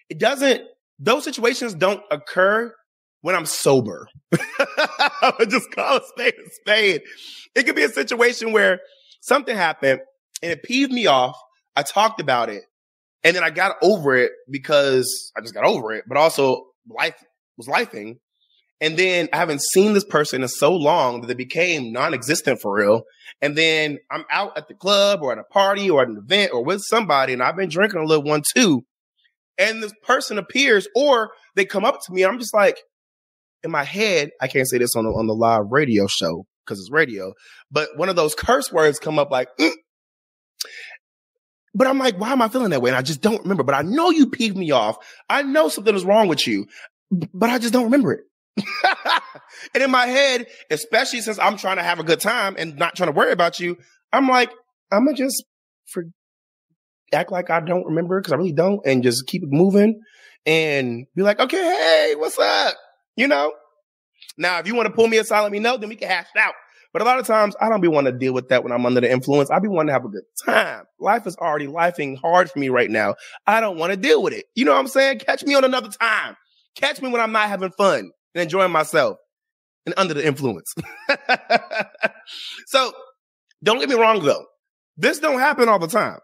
[0.09, 0.61] it doesn't,
[0.99, 2.73] those situations don't occur
[3.21, 4.07] when I'm sober.
[4.31, 7.01] I just call a spade a spade.
[7.55, 8.79] It could be a situation where
[9.21, 10.01] something happened
[10.41, 11.37] and it peeved me off.
[11.75, 12.63] I talked about it
[13.23, 17.15] and then I got over it because I just got over it, but also life
[17.57, 18.17] was lifing.
[18.79, 22.75] And then I haven't seen this person in so long that they became non-existent for
[22.75, 23.03] real.
[23.41, 26.51] And then I'm out at the club or at a party or at an event
[26.53, 28.83] or with somebody and I've been drinking a little one too.
[29.57, 32.23] And this person appears or they come up to me.
[32.23, 32.77] I'm just like,
[33.63, 36.79] in my head, I can't say this on the, on the live radio show because
[36.79, 37.33] it's radio,
[37.71, 39.71] but one of those curse words come up like, mm.
[41.73, 42.89] But I'm like, why am I feeling that way?
[42.89, 43.61] And I just don't remember.
[43.63, 44.97] But I know you peeved me off.
[45.29, 46.65] I know something is wrong with you,
[47.11, 48.21] but I just don't remember it.
[49.73, 52.95] and in my head, especially since I'm trying to have a good time and not
[52.95, 53.77] trying to worry about you,
[54.11, 54.51] I'm like,
[54.91, 55.43] I'm gonna just
[55.85, 56.05] for
[57.13, 60.01] act like I don't remember because I really don't, and just keep it moving
[60.45, 62.75] and be like, okay, hey, what's up?
[63.15, 63.53] You know.
[64.37, 66.27] Now, if you want to pull me aside, let me know, then we can hash
[66.35, 66.53] it out.
[66.93, 68.85] But a lot of times, I don't be wanting to deal with that when I'm
[68.85, 69.51] under the influence.
[69.51, 70.85] I be wanting to have a good time.
[70.99, 73.15] Life is already lifing hard for me right now.
[73.45, 74.45] I don't want to deal with it.
[74.55, 75.19] You know what I'm saying?
[75.19, 76.37] Catch me on another time.
[76.77, 79.17] Catch me when I'm not having fun and enjoying myself
[79.85, 80.73] and under the influence.
[82.67, 82.91] so
[83.63, 84.45] don't get me wrong though.
[84.95, 86.19] This don't happen all the time.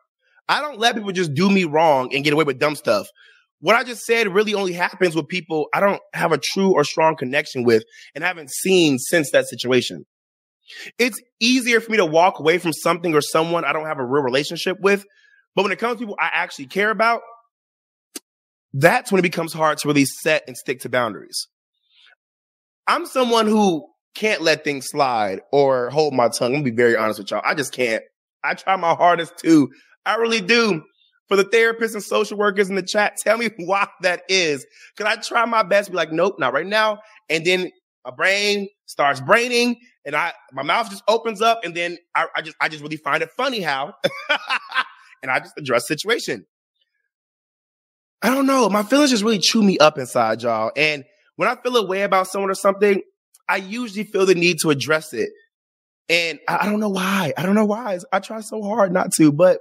[0.47, 3.07] I don't let people just do me wrong and get away with dumb stuff.
[3.61, 6.83] What I just said really only happens with people I don't have a true or
[6.83, 10.05] strong connection with and haven't seen since that situation.
[10.99, 14.05] It's easier for me to walk away from something or someone I don't have a
[14.05, 15.05] real relationship with.
[15.55, 17.21] But when it comes to people I actually care about,
[18.73, 21.47] that's when it becomes hard to really set and stick to boundaries.
[22.87, 26.47] I'm someone who can't let things slide or hold my tongue.
[26.47, 27.41] I'm gonna be very honest with y'all.
[27.45, 28.03] I just can't.
[28.43, 29.69] I try my hardest to.
[30.05, 30.83] I really do.
[31.29, 34.65] For the therapists and social workers in the chat, tell me why that is.
[34.97, 36.99] Cause I try my best be like, nope, not right now.
[37.29, 37.71] And then
[38.05, 42.41] my brain starts braining and I, my mouth just opens up and then I, I
[42.41, 43.93] just, I just really find it funny how,
[45.23, 46.45] and I just address the situation.
[48.23, 48.69] I don't know.
[48.69, 50.71] My feelings just really chew me up inside, y'all.
[50.77, 51.03] And
[51.35, 53.01] when I feel a way about someone or something,
[53.49, 55.29] I usually feel the need to address it.
[56.07, 57.33] And I, I don't know why.
[57.37, 57.99] I don't know why.
[58.13, 59.59] I try so hard not to, but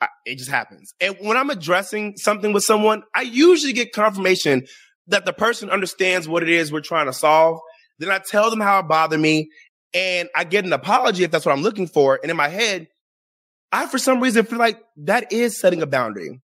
[0.00, 0.92] I, it just happens.
[1.00, 4.66] And when I'm addressing something with someone, I usually get confirmation
[5.06, 7.60] that the person understands what it is we're trying to solve.
[7.98, 9.48] Then I tell them how it bothered me
[9.94, 12.18] and I get an apology if that's what I'm looking for.
[12.22, 12.88] And in my head,
[13.72, 16.40] I, for some reason, feel like that is setting a boundary.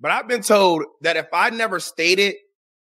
[0.00, 2.34] But I've been told that if I never stated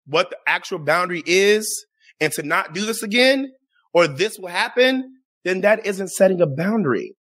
[0.06, 1.86] what the actual boundary is
[2.20, 3.52] and to not do this again,
[3.94, 7.14] or this will happen, then that isn't setting a boundary.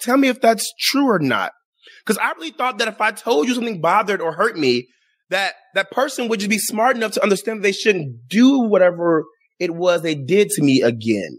[0.00, 1.52] Tell me if that's true or not.
[2.04, 4.88] Because I really thought that if I told you something bothered or hurt me,
[5.30, 9.24] that that person would just be smart enough to understand they shouldn't do whatever
[9.58, 11.38] it was they did to me again.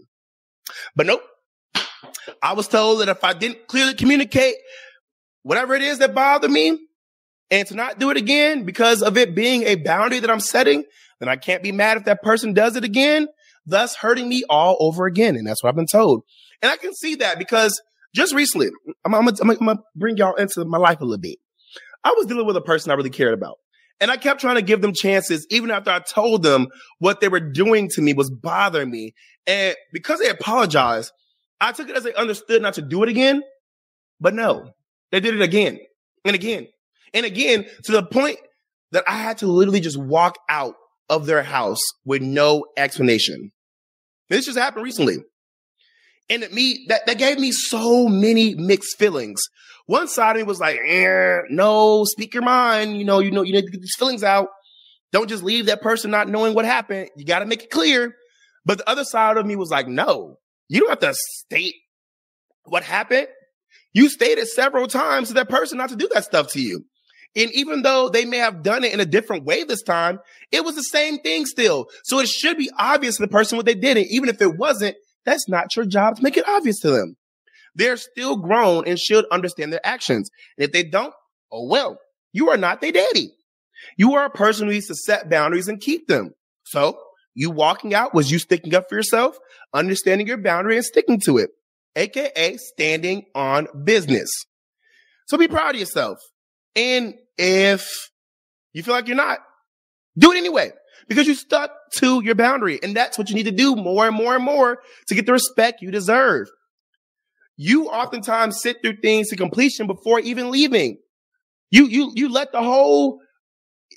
[0.96, 1.22] But nope.
[2.42, 4.54] I was told that if I didn't clearly communicate
[5.42, 6.78] whatever it is that bothered me,
[7.50, 10.84] and to not do it again because of it being a boundary that I'm setting,
[11.20, 13.28] then I can't be mad if that person does it again,
[13.66, 15.36] thus hurting me all over again.
[15.36, 16.22] And that's what I've been told.
[16.62, 17.80] And I can see that because
[18.14, 18.70] just recently,
[19.04, 21.38] I'm, I'm, to bring y'all into my life a little bit.
[22.02, 23.58] I was dealing with a person I really cared about.
[24.00, 26.66] And I kept trying to give them chances, even after I told them
[26.98, 29.14] what they were doing to me was bothering me.
[29.46, 31.12] And because they apologized,
[31.60, 33.42] I took it as they understood not to do it again.
[34.20, 34.70] But no,
[35.12, 35.78] they did it again
[36.24, 36.66] and again
[37.14, 38.38] and again, to the point
[38.92, 40.74] that I had to literally just walk out
[41.08, 43.52] of their house with no explanation.
[44.28, 45.16] This just happened recently.
[46.30, 49.40] And it me that, that gave me so many mixed feelings.
[49.86, 52.96] One side of me was like, eh, no, speak your mind.
[52.96, 54.48] You know, you know, you need to get these feelings out.
[55.12, 57.10] Don't just leave that person not knowing what happened.
[57.16, 58.14] You got to make it clear.
[58.64, 61.74] But the other side of me was like, no, you don't have to state
[62.64, 63.28] what happened.
[63.92, 66.84] You stated several times to that person not to do that stuff to you.
[67.36, 70.20] And even though they may have done it in a different way this time,
[70.52, 71.88] it was the same thing still.
[72.04, 73.96] So it should be obvious to the person what they did.
[73.96, 77.16] And even if it wasn't, that's not your job to make it obvious to them.
[77.74, 80.30] They're still grown and should understand their actions.
[80.56, 81.12] And if they don't,
[81.50, 81.98] oh well,
[82.32, 83.32] you are not their daddy.
[83.96, 86.34] You are a person who needs to set boundaries and keep them.
[86.64, 86.98] So
[87.34, 89.36] you walking out was you sticking up for yourself,
[89.72, 91.50] understanding your boundary and sticking to it,
[91.96, 94.30] aka standing on business.
[95.26, 96.18] So be proud of yourself.
[96.76, 98.10] And if
[98.72, 99.38] you feel like you're not,
[100.16, 100.72] do it anyway
[101.08, 102.78] because you stuck to your boundary.
[102.82, 105.32] And that's what you need to do more and more and more to get the
[105.32, 106.48] respect you deserve.
[107.56, 110.98] You oftentimes sit through things to completion before even leaving.
[111.70, 113.20] You, you, you let the whole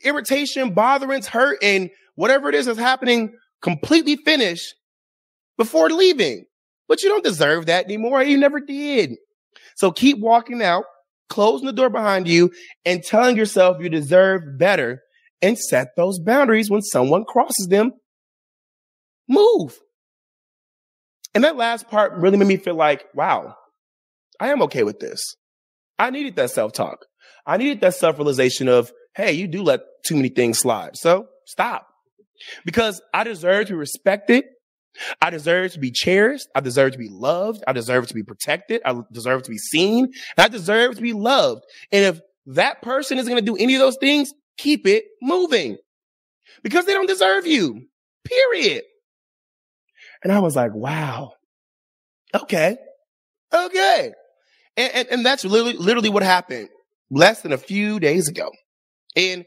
[0.04, 4.73] irritation, botherance, hurt, and whatever it is that's happening completely finish
[5.58, 6.45] before leaving.
[6.88, 8.24] But you don't deserve that anymore.
[8.24, 9.16] You never did.
[9.76, 10.86] So keep walking out
[11.30, 12.51] closing the door behind you
[12.86, 15.01] and telling yourself you deserve better
[15.41, 17.91] and set those boundaries when someone crosses them.
[19.28, 19.78] Move.
[21.36, 23.55] And that last part really made me feel like, wow,
[24.39, 25.21] I am okay with this.
[25.99, 27.05] I needed that self talk.
[27.45, 30.95] I needed that self realization of, hey, you do let too many things slide.
[30.95, 31.88] So stop
[32.65, 34.45] because I deserve to be respected
[35.21, 36.47] I deserve to be cherished.
[36.55, 37.63] I deserve to be loved.
[37.67, 38.81] I deserve to be protected.
[38.85, 40.11] I deserve to be seen.
[40.38, 41.63] I deserve to be loved.
[41.91, 45.77] And if that person isn't going to do any of those things, keep it moving
[46.63, 47.88] because they don't deserve you.
[48.23, 48.83] Period.
[50.23, 51.33] And I was like, wow.
[52.33, 52.77] Okay.
[53.53, 54.11] Okay.
[54.75, 56.69] And, and, and that's literally, literally what happened
[57.09, 58.51] less than a few days ago.
[59.15, 59.45] And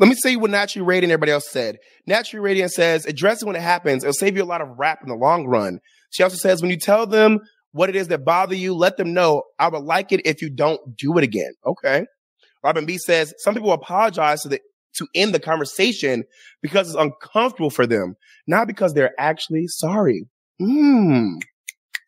[0.00, 1.76] let me say what Naturally Radiant and everybody else said.
[2.06, 4.02] Naturally Radiant says, address it when it happens.
[4.02, 5.78] It'll save you a lot of rap in the long run.
[6.10, 7.40] She also says, when you tell them
[7.72, 10.48] what it is that bother you, let them know I would like it if you
[10.48, 11.52] don't do it again.
[11.66, 12.06] Okay.
[12.64, 14.60] Robin B says, some people apologize to the,
[14.96, 16.24] to end the conversation
[16.62, 20.26] because it's uncomfortable for them, not because they're actually sorry.
[20.60, 21.40] Mmm.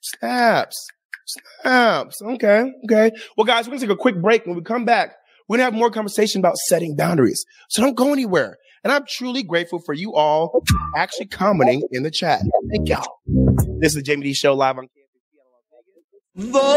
[0.00, 0.88] Snaps.
[1.26, 2.20] Snaps.
[2.22, 2.72] Okay.
[2.84, 3.12] Okay.
[3.36, 4.46] Well, guys, we're to take a quick break.
[4.46, 5.14] When we come back,
[5.52, 7.44] we're going to have more conversation about setting boundaries.
[7.68, 8.56] So don't go anywhere.
[8.84, 10.62] And I'm truly grateful for you all
[10.96, 12.40] actually commenting in the chat.
[12.70, 13.18] Thank y'all.
[13.78, 14.88] This is the Jaime Dee Show live on
[16.38, 16.72] Volare.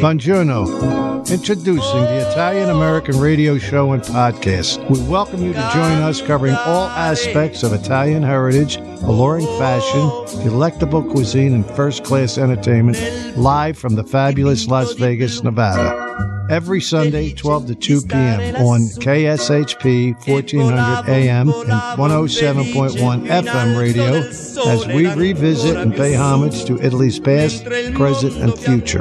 [0.00, 1.30] Buongiorno.
[1.30, 4.78] Introducing the Italian American radio show and podcast.
[4.88, 11.02] We welcome you to join us covering all aspects of Italian heritage, alluring fashion, delectable
[11.02, 16.39] cuisine, and first class entertainment live from the fabulous Las Vegas, Nevada.
[16.50, 18.56] Every Sunday, 12 to 2 p.m.
[18.56, 24.16] on KSHP 1400 AM and 107.1 FM radio
[24.68, 29.00] as we revisit and pay homage to Italy's past, present, and future.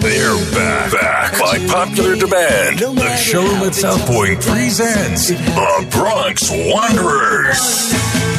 [0.00, 2.78] They're back, back by popular demand.
[2.78, 8.33] The showroom at South Point presents the Bronx Wanderers.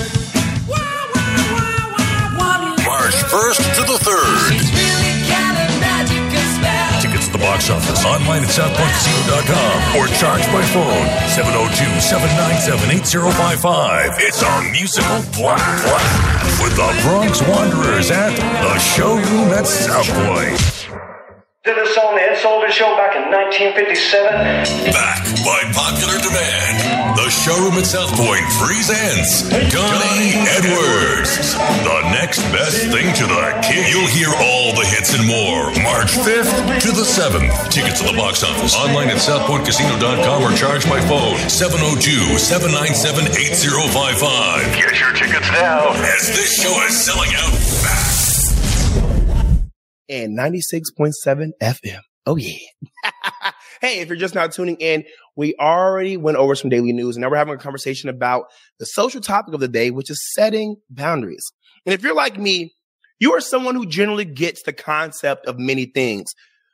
[3.35, 4.63] 1st to the 3rd.
[7.01, 11.05] Tickets at the box office, online at southpointcasino.com, or charge by phone
[11.35, 14.15] 702-797-8055.
[14.19, 20.74] It's a musical black, black with the Bronx Wanderers at the showroom at South Point.
[21.65, 24.93] Did this on the Ed Sullivan Show back in 1957.
[24.93, 31.57] Back by popular demand, the showroom at South Point presents Connie Edwards.
[31.57, 33.89] The next best thing to the kid.
[33.89, 35.73] You'll hear all the hits and more.
[35.81, 36.53] March 5th
[36.85, 37.49] to the 7th.
[37.73, 43.41] Tickets at the box office, online at southpointcasino.com or charge by phone 702-797-8055.
[44.77, 48.14] Get your tickets now as this show is selling out fast.
[50.09, 51.99] And 96.7 FM.
[52.25, 52.57] Oh yeah.
[53.81, 55.03] hey, if you're just now tuning in,
[55.35, 58.45] we already went over some daily news and now we're having a conversation about
[58.79, 61.51] the social topic of the day, which is setting boundaries.
[61.85, 62.73] And if you're like me,
[63.19, 66.33] you are someone who generally gets the concept of many things,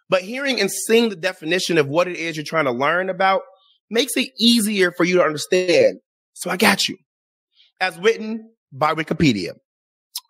[0.10, 3.42] but hearing and seeing the definition of what it is you're trying to learn about
[3.90, 6.00] makes it easier for you to understand.
[6.34, 6.98] So I got you.
[7.80, 9.52] As written by Wikipedia.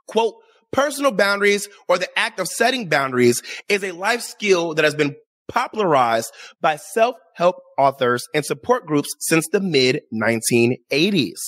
[0.08, 0.36] Quote,
[0.72, 5.16] Personal boundaries or the act of setting boundaries is a life skill that has been
[5.48, 11.40] popularized by self-help authors and support groups since the mid 1980s.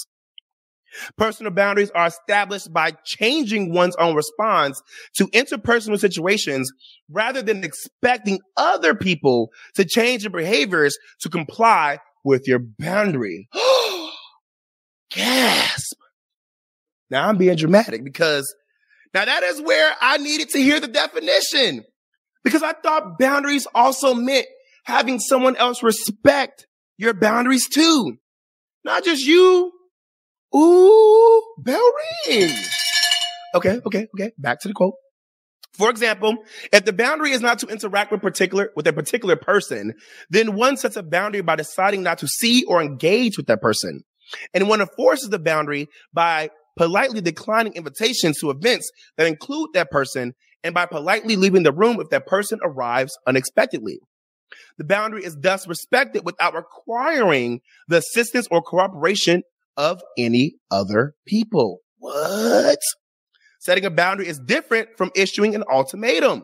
[1.18, 4.82] Personal boundaries are established by changing one's own response
[5.16, 6.72] to interpersonal situations
[7.10, 13.48] rather than expecting other people to change their behaviors to comply with your boundary.
[15.12, 15.98] Gasp.
[17.10, 18.54] Now I'm being dramatic because
[19.14, 21.84] now that is where I needed to hear the definition
[22.44, 24.46] because I thought boundaries also meant
[24.86, 28.18] having someone else respect your boundaries too.
[28.84, 29.72] Not just you.
[30.56, 31.92] Ooh, bell
[32.28, 32.54] ring.
[33.56, 34.32] Okay, okay, okay.
[34.38, 34.96] Back to the quote.
[35.74, 36.38] For example,
[36.72, 39.94] if the boundary is not to interact with particular, with a particular person,
[40.30, 44.04] then one sets a boundary by deciding not to see or engage with that person.
[44.54, 50.34] And one enforces the boundary by politely declining invitations to events that include that person
[50.64, 54.00] and by politely leaving the room if that person arrives unexpectedly.
[54.78, 59.44] The boundary is thus respected without requiring the assistance or cooperation
[59.78, 61.80] of any other people.
[61.98, 62.80] What?
[63.60, 66.44] Setting a boundary is different from issuing an ultimatum.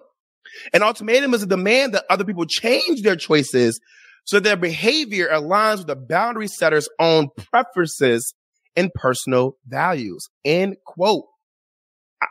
[0.74, 3.80] An ultimatum is a demand that other people change their choices
[4.26, 8.34] so their behavior aligns with the boundary setter's own preferences
[8.76, 10.28] and personal values.
[10.46, 11.26] End quote.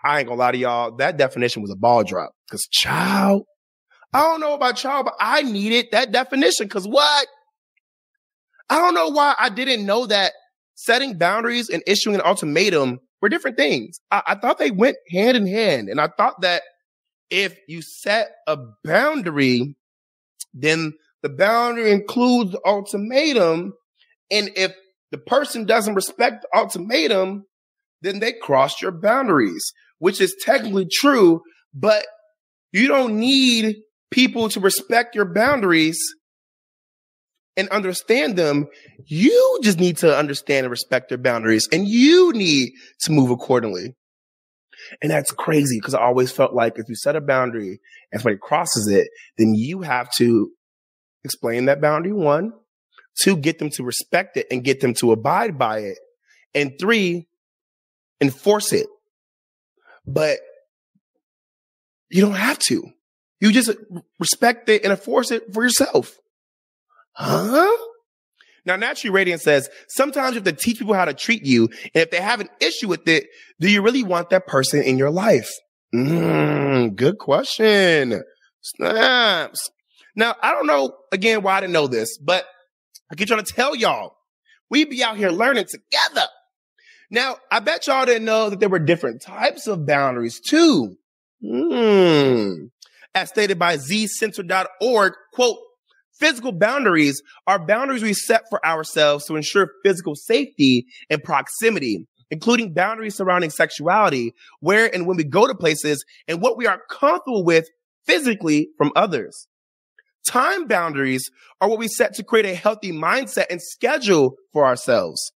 [0.05, 0.97] I ain't gonna lie to y'all.
[0.97, 2.33] That definition was a ball drop.
[2.51, 3.45] Cause child,
[4.13, 6.69] I don't know about y'all, but I needed that definition.
[6.69, 7.27] Cause what?
[8.71, 10.33] I don't know why I didn't know that
[10.75, 13.99] setting boundaries and issuing an ultimatum were different things.
[14.11, 15.89] I, I thought they went hand in hand.
[15.89, 16.63] And I thought that
[17.31, 19.75] if you set a boundary,
[20.55, 23.75] then the boundary includes the ultimatum.
[24.31, 24.73] And if
[25.11, 27.45] the person doesn't respect the ultimatum,
[28.03, 31.41] then they crossed your boundaries, which is technically true,
[31.75, 32.07] but
[32.73, 33.77] you don't need
[34.11, 35.99] people to respect your boundaries
[37.57, 38.69] and understand them.
[39.07, 43.95] You just need to understand and respect their boundaries and you need to move accordingly.
[45.03, 47.81] And that's crazy because I always felt like if you set a boundary
[48.13, 50.51] and somebody crosses it, then you have to
[51.25, 52.53] explain that boundary one,
[53.23, 55.99] two, get them to respect it and get them to abide by it.
[56.55, 57.29] And three,
[58.21, 58.87] enforce it.
[60.07, 60.39] But
[62.11, 62.91] you don't have to.
[63.41, 63.71] You just
[64.19, 66.17] respect it and enforce it for yourself.
[67.13, 67.77] Huh?
[68.65, 71.69] Now, Naturally Radiant says, sometimes you have to teach people how to treat you.
[71.95, 73.27] And if they have an issue with it,
[73.61, 75.51] do you really want that person in your life?
[75.95, 78.23] Mm, good question.
[78.61, 79.71] Snaps.
[80.15, 82.45] Now, I don't know again why I didn't know this, but
[83.11, 84.17] I keep trying to tell y'all,
[84.71, 86.27] we be out here learning together.
[87.11, 90.97] Now, I bet y'all didn't know that there were different types of boundaries too.
[91.43, 92.67] Hmm.
[93.15, 95.59] As stated by zcenter.org, quote,
[96.19, 102.75] physical boundaries are boundaries we set for ourselves to ensure physical safety and proximity, including
[102.75, 107.45] boundaries surrounding sexuality, where and when we go to places and what we are comfortable
[107.45, 107.69] with
[108.07, 109.49] physically from others.
[110.29, 115.33] Time boundaries are what we set to create a healthy mindset and schedule for ourselves.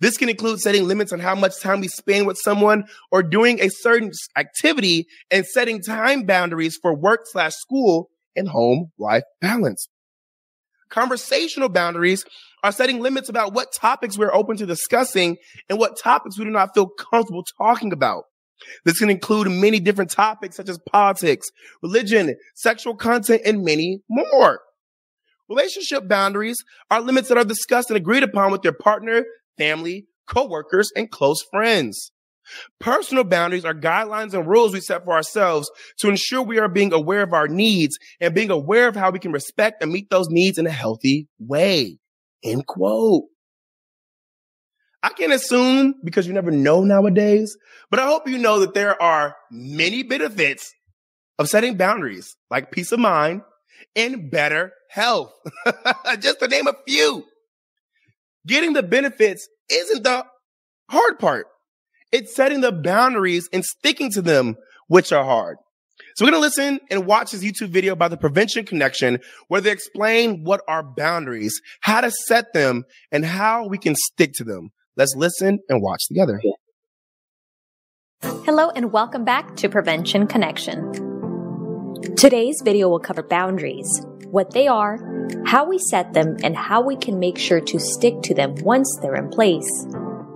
[0.00, 3.58] This can include setting limits on how much time we spend with someone or doing
[3.58, 9.88] a certain activity and setting time boundaries for work slash school and home life balance.
[10.90, 12.22] Conversational boundaries
[12.62, 15.38] are setting limits about what topics we're open to discussing
[15.70, 18.24] and what topics we do not feel comfortable talking about.
[18.84, 21.48] This can include many different topics such as politics,
[21.82, 24.60] religion, sexual content, and many more.
[25.48, 26.58] Relationship boundaries
[26.90, 29.24] are limits that are discussed and agreed upon with your partner,
[29.58, 32.12] family, coworkers, and close friends.
[32.80, 36.92] Personal boundaries are guidelines and rules we set for ourselves to ensure we are being
[36.92, 40.28] aware of our needs and being aware of how we can respect and meet those
[40.28, 41.98] needs in a healthy way.
[42.42, 43.24] End quote.
[45.02, 47.56] I can assume because you never know nowadays,
[47.90, 50.72] but I hope you know that there are many benefits
[51.38, 53.42] of setting boundaries like peace of mind
[53.96, 55.32] and better health.
[56.20, 57.24] Just to name a few.
[58.46, 60.24] Getting the benefits isn't the
[60.88, 61.46] hard part.
[62.12, 64.56] It's setting the boundaries and sticking to them,
[64.88, 65.56] which are hard.
[66.14, 69.60] So we're going to listen and watch this YouTube video about the Prevention Connection where
[69.60, 74.44] they explain what are boundaries, how to set them, and how we can stick to
[74.44, 74.70] them.
[74.94, 76.38] Let's listen and watch together.
[78.22, 80.92] Hello and welcome back to Prevention Connection.
[82.14, 83.88] Today's video will cover boundaries,
[84.26, 84.98] what they are,
[85.46, 88.98] how we set them, and how we can make sure to stick to them once
[89.00, 89.86] they're in place.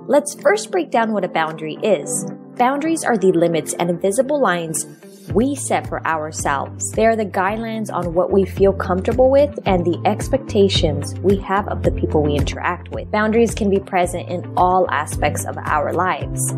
[0.06, 2.26] Let's first break down what a boundary is.
[2.56, 4.86] Boundaries are the limits and invisible lines
[5.32, 6.90] we set for ourselves.
[6.92, 11.68] They are the guidelines on what we feel comfortable with and the expectations we have
[11.68, 13.10] of the people we interact with.
[13.10, 16.54] Boundaries can be present in all aspects of our lives.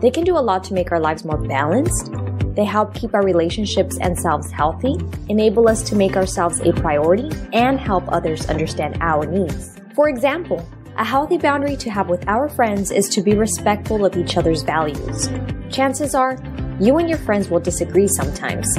[0.00, 2.12] They can do a lot to make our lives more balanced.
[2.54, 4.96] They help keep our relationships and selves healthy,
[5.28, 9.78] enable us to make ourselves a priority, and help others understand our needs.
[9.94, 10.68] For example,
[10.98, 14.62] a healthy boundary to have with our friends is to be respectful of each other's
[14.62, 15.30] values.
[15.70, 16.36] Chances are,
[16.80, 18.76] you and your friends will disagree sometimes.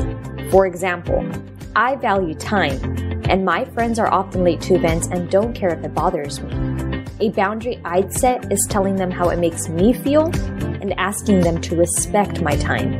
[0.51, 1.25] For example,
[1.77, 2.77] I value time,
[3.29, 7.05] and my friends are often late to events and don't care if it bothers me.
[7.21, 10.25] A boundary I'd set is telling them how it makes me feel
[10.81, 12.95] and asking them to respect my time.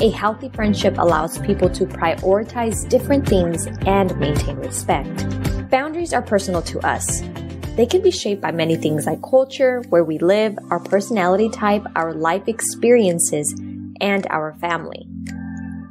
[0.00, 5.70] A healthy friendship allows people to prioritize different things and maintain respect.
[5.70, 7.22] Boundaries are personal to us,
[7.78, 11.84] they can be shaped by many things like culture, where we live, our personality type,
[11.94, 13.54] our life experiences,
[14.00, 15.06] and our family.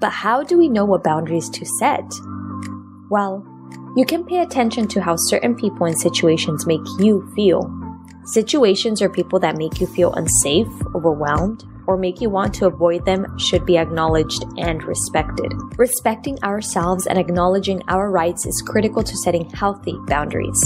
[0.01, 2.03] But how do we know what boundaries to set?
[3.09, 3.47] Well,
[3.95, 7.73] you can pay attention to how certain people and situations make you feel.
[8.25, 13.05] Situations or people that make you feel unsafe, overwhelmed, or make you want to avoid
[13.05, 15.53] them should be acknowledged and respected.
[15.77, 20.59] Respecting ourselves and acknowledging our rights is critical to setting healthy boundaries.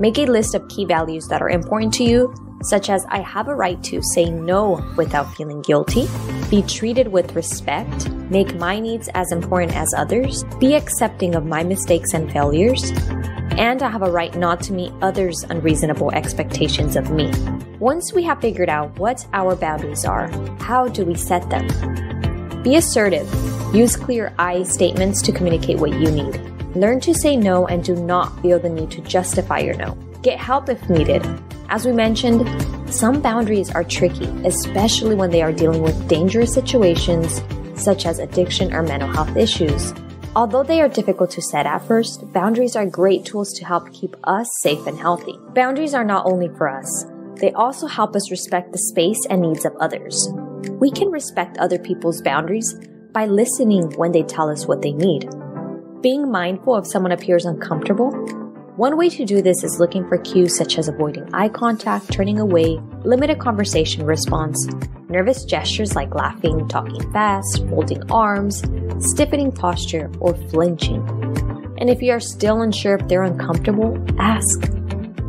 [0.00, 2.32] Make a list of key values that are important to you,
[2.62, 6.08] such as I have a right to say no without feeling guilty,
[6.48, 11.64] be treated with respect, make my needs as important as others, be accepting of my
[11.64, 12.92] mistakes and failures,
[13.58, 17.32] and I have a right not to meet others' unreasonable expectations of me.
[17.80, 20.28] Once we have figured out what our boundaries are,
[20.60, 21.66] how do we set them?
[22.62, 23.28] Be assertive.
[23.74, 26.57] Use clear I statements to communicate what you need.
[26.78, 29.98] Learn to say no and do not feel the need to justify your no.
[30.22, 31.26] Get help if needed.
[31.70, 32.46] As we mentioned,
[32.88, 37.42] some boundaries are tricky, especially when they are dealing with dangerous situations
[37.74, 39.92] such as addiction or mental health issues.
[40.36, 44.14] Although they are difficult to set at first, boundaries are great tools to help keep
[44.22, 45.36] us safe and healthy.
[45.54, 47.06] Boundaries are not only for us,
[47.40, 50.28] they also help us respect the space and needs of others.
[50.78, 52.72] We can respect other people's boundaries
[53.10, 55.28] by listening when they tell us what they need.
[56.00, 58.12] Being mindful if someone appears uncomfortable.
[58.76, 62.38] One way to do this is looking for cues such as avoiding eye contact, turning
[62.38, 64.64] away, limited conversation response,
[65.08, 68.62] nervous gestures like laughing, talking fast, folding arms,
[69.10, 71.02] stiffening posture, or flinching.
[71.78, 74.70] And if you are still unsure if they're uncomfortable, ask.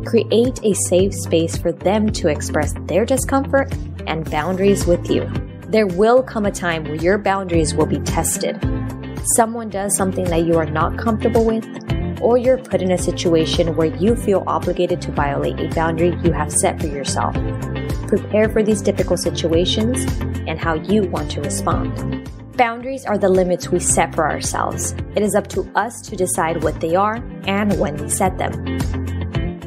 [0.04, 3.74] Create a safe space for them to express their discomfort
[4.06, 5.28] and boundaries with you.
[5.66, 8.56] There will come a time where your boundaries will be tested
[9.34, 11.66] someone does something that you are not comfortable with,
[12.20, 16.32] or you're put in a situation where you feel obligated to violate a boundary you
[16.32, 17.34] have set for yourself.
[18.08, 20.04] Prepare for these difficult situations
[20.48, 22.28] and how you want to respond.
[22.56, 24.94] Boundaries are the limits we set for ourselves.
[25.14, 28.78] It is up to us to decide what they are and when we set them.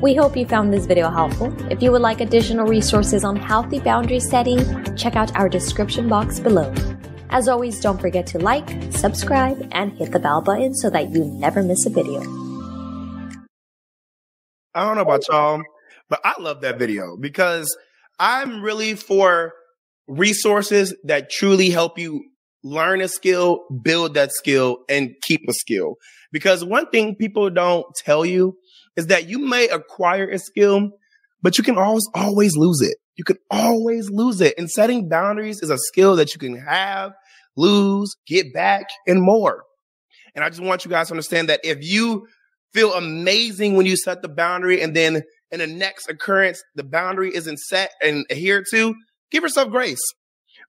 [0.02, 1.56] We hope you found this video helpful.
[1.72, 6.40] If you would like additional resources on healthy boundary setting, check out our description box
[6.40, 6.74] below.
[7.34, 11.26] As always, don't forget to like, subscribe, and hit the bell button so that you
[11.26, 12.22] never miss a video.
[14.76, 15.64] I don't know about y'all,
[16.10, 17.76] but I love that video because
[18.20, 19.54] I'm really for
[20.08, 22.24] resources that truly help you
[22.64, 25.96] learn a skill, build that skill, and keep a skill.
[26.32, 28.58] Because one thing people don't tell you
[28.96, 30.92] is that you may acquire a skill,
[31.42, 32.98] but you can always, always lose it.
[33.16, 34.56] You can always lose it.
[34.58, 37.14] And setting boundaries is a skill that you can have
[37.56, 39.64] lose, get back, and more.
[40.36, 42.28] And I just want you guys to understand that if you
[42.74, 47.34] feel amazing when you set the boundary and then in the next occurrence, the boundary
[47.34, 48.96] isn't set and adhered to,
[49.32, 50.02] give yourself grace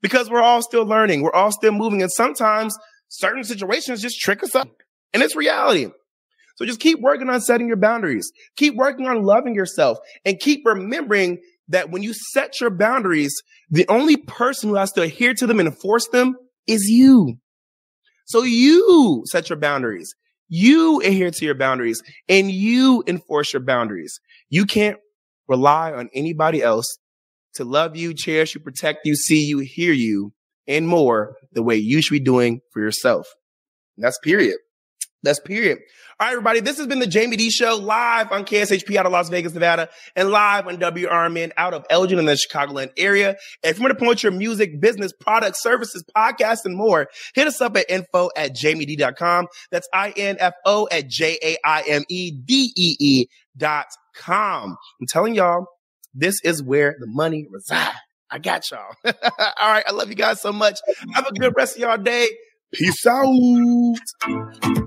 [0.02, 1.22] because we're all still learning.
[1.22, 2.02] We're all still moving.
[2.02, 2.76] And sometimes
[3.08, 4.68] certain situations just trick us up
[5.14, 5.88] and it's reality.
[6.56, 8.30] So just keep working on setting your boundaries.
[8.56, 13.34] Keep working on loving yourself and keep remembering that when you set your boundaries,
[13.70, 16.36] the only person who has to adhere to them and enforce them
[16.66, 17.36] is you.
[18.26, 20.14] So you set your boundaries.
[20.48, 24.20] You adhere to your boundaries and you enforce your boundaries.
[24.48, 24.98] You can't
[25.48, 26.98] rely on anybody else
[27.54, 30.32] to love you, cherish you, protect you, see you, hear you,
[30.66, 33.26] and more the way you should be doing for yourself.
[33.96, 34.56] And that's period.
[35.24, 35.78] That's period.
[36.20, 36.60] All right, everybody.
[36.60, 39.88] This has been the Jaime Dee Show live on KSHP out of Las Vegas, Nevada,
[40.14, 43.36] and live on WRMN out of Elgin in the Chicagoland area.
[43.64, 47.60] If you want to promote your music, business, products, services, podcasts, and more, hit us
[47.60, 49.48] up at info at jaimedee.com.
[49.72, 51.56] That's I-N-F-O at J-A-I-M-E-D-E-E
[53.56, 54.76] dot com.
[55.00, 55.66] I'm telling y'all,
[56.14, 57.98] this is where the money resides.
[58.30, 58.94] I got y'all.
[59.04, 59.12] All
[59.72, 59.84] right.
[59.86, 60.78] I love you guys so much.
[61.12, 62.28] Have a good rest of y'all day.
[62.72, 64.84] Peace out.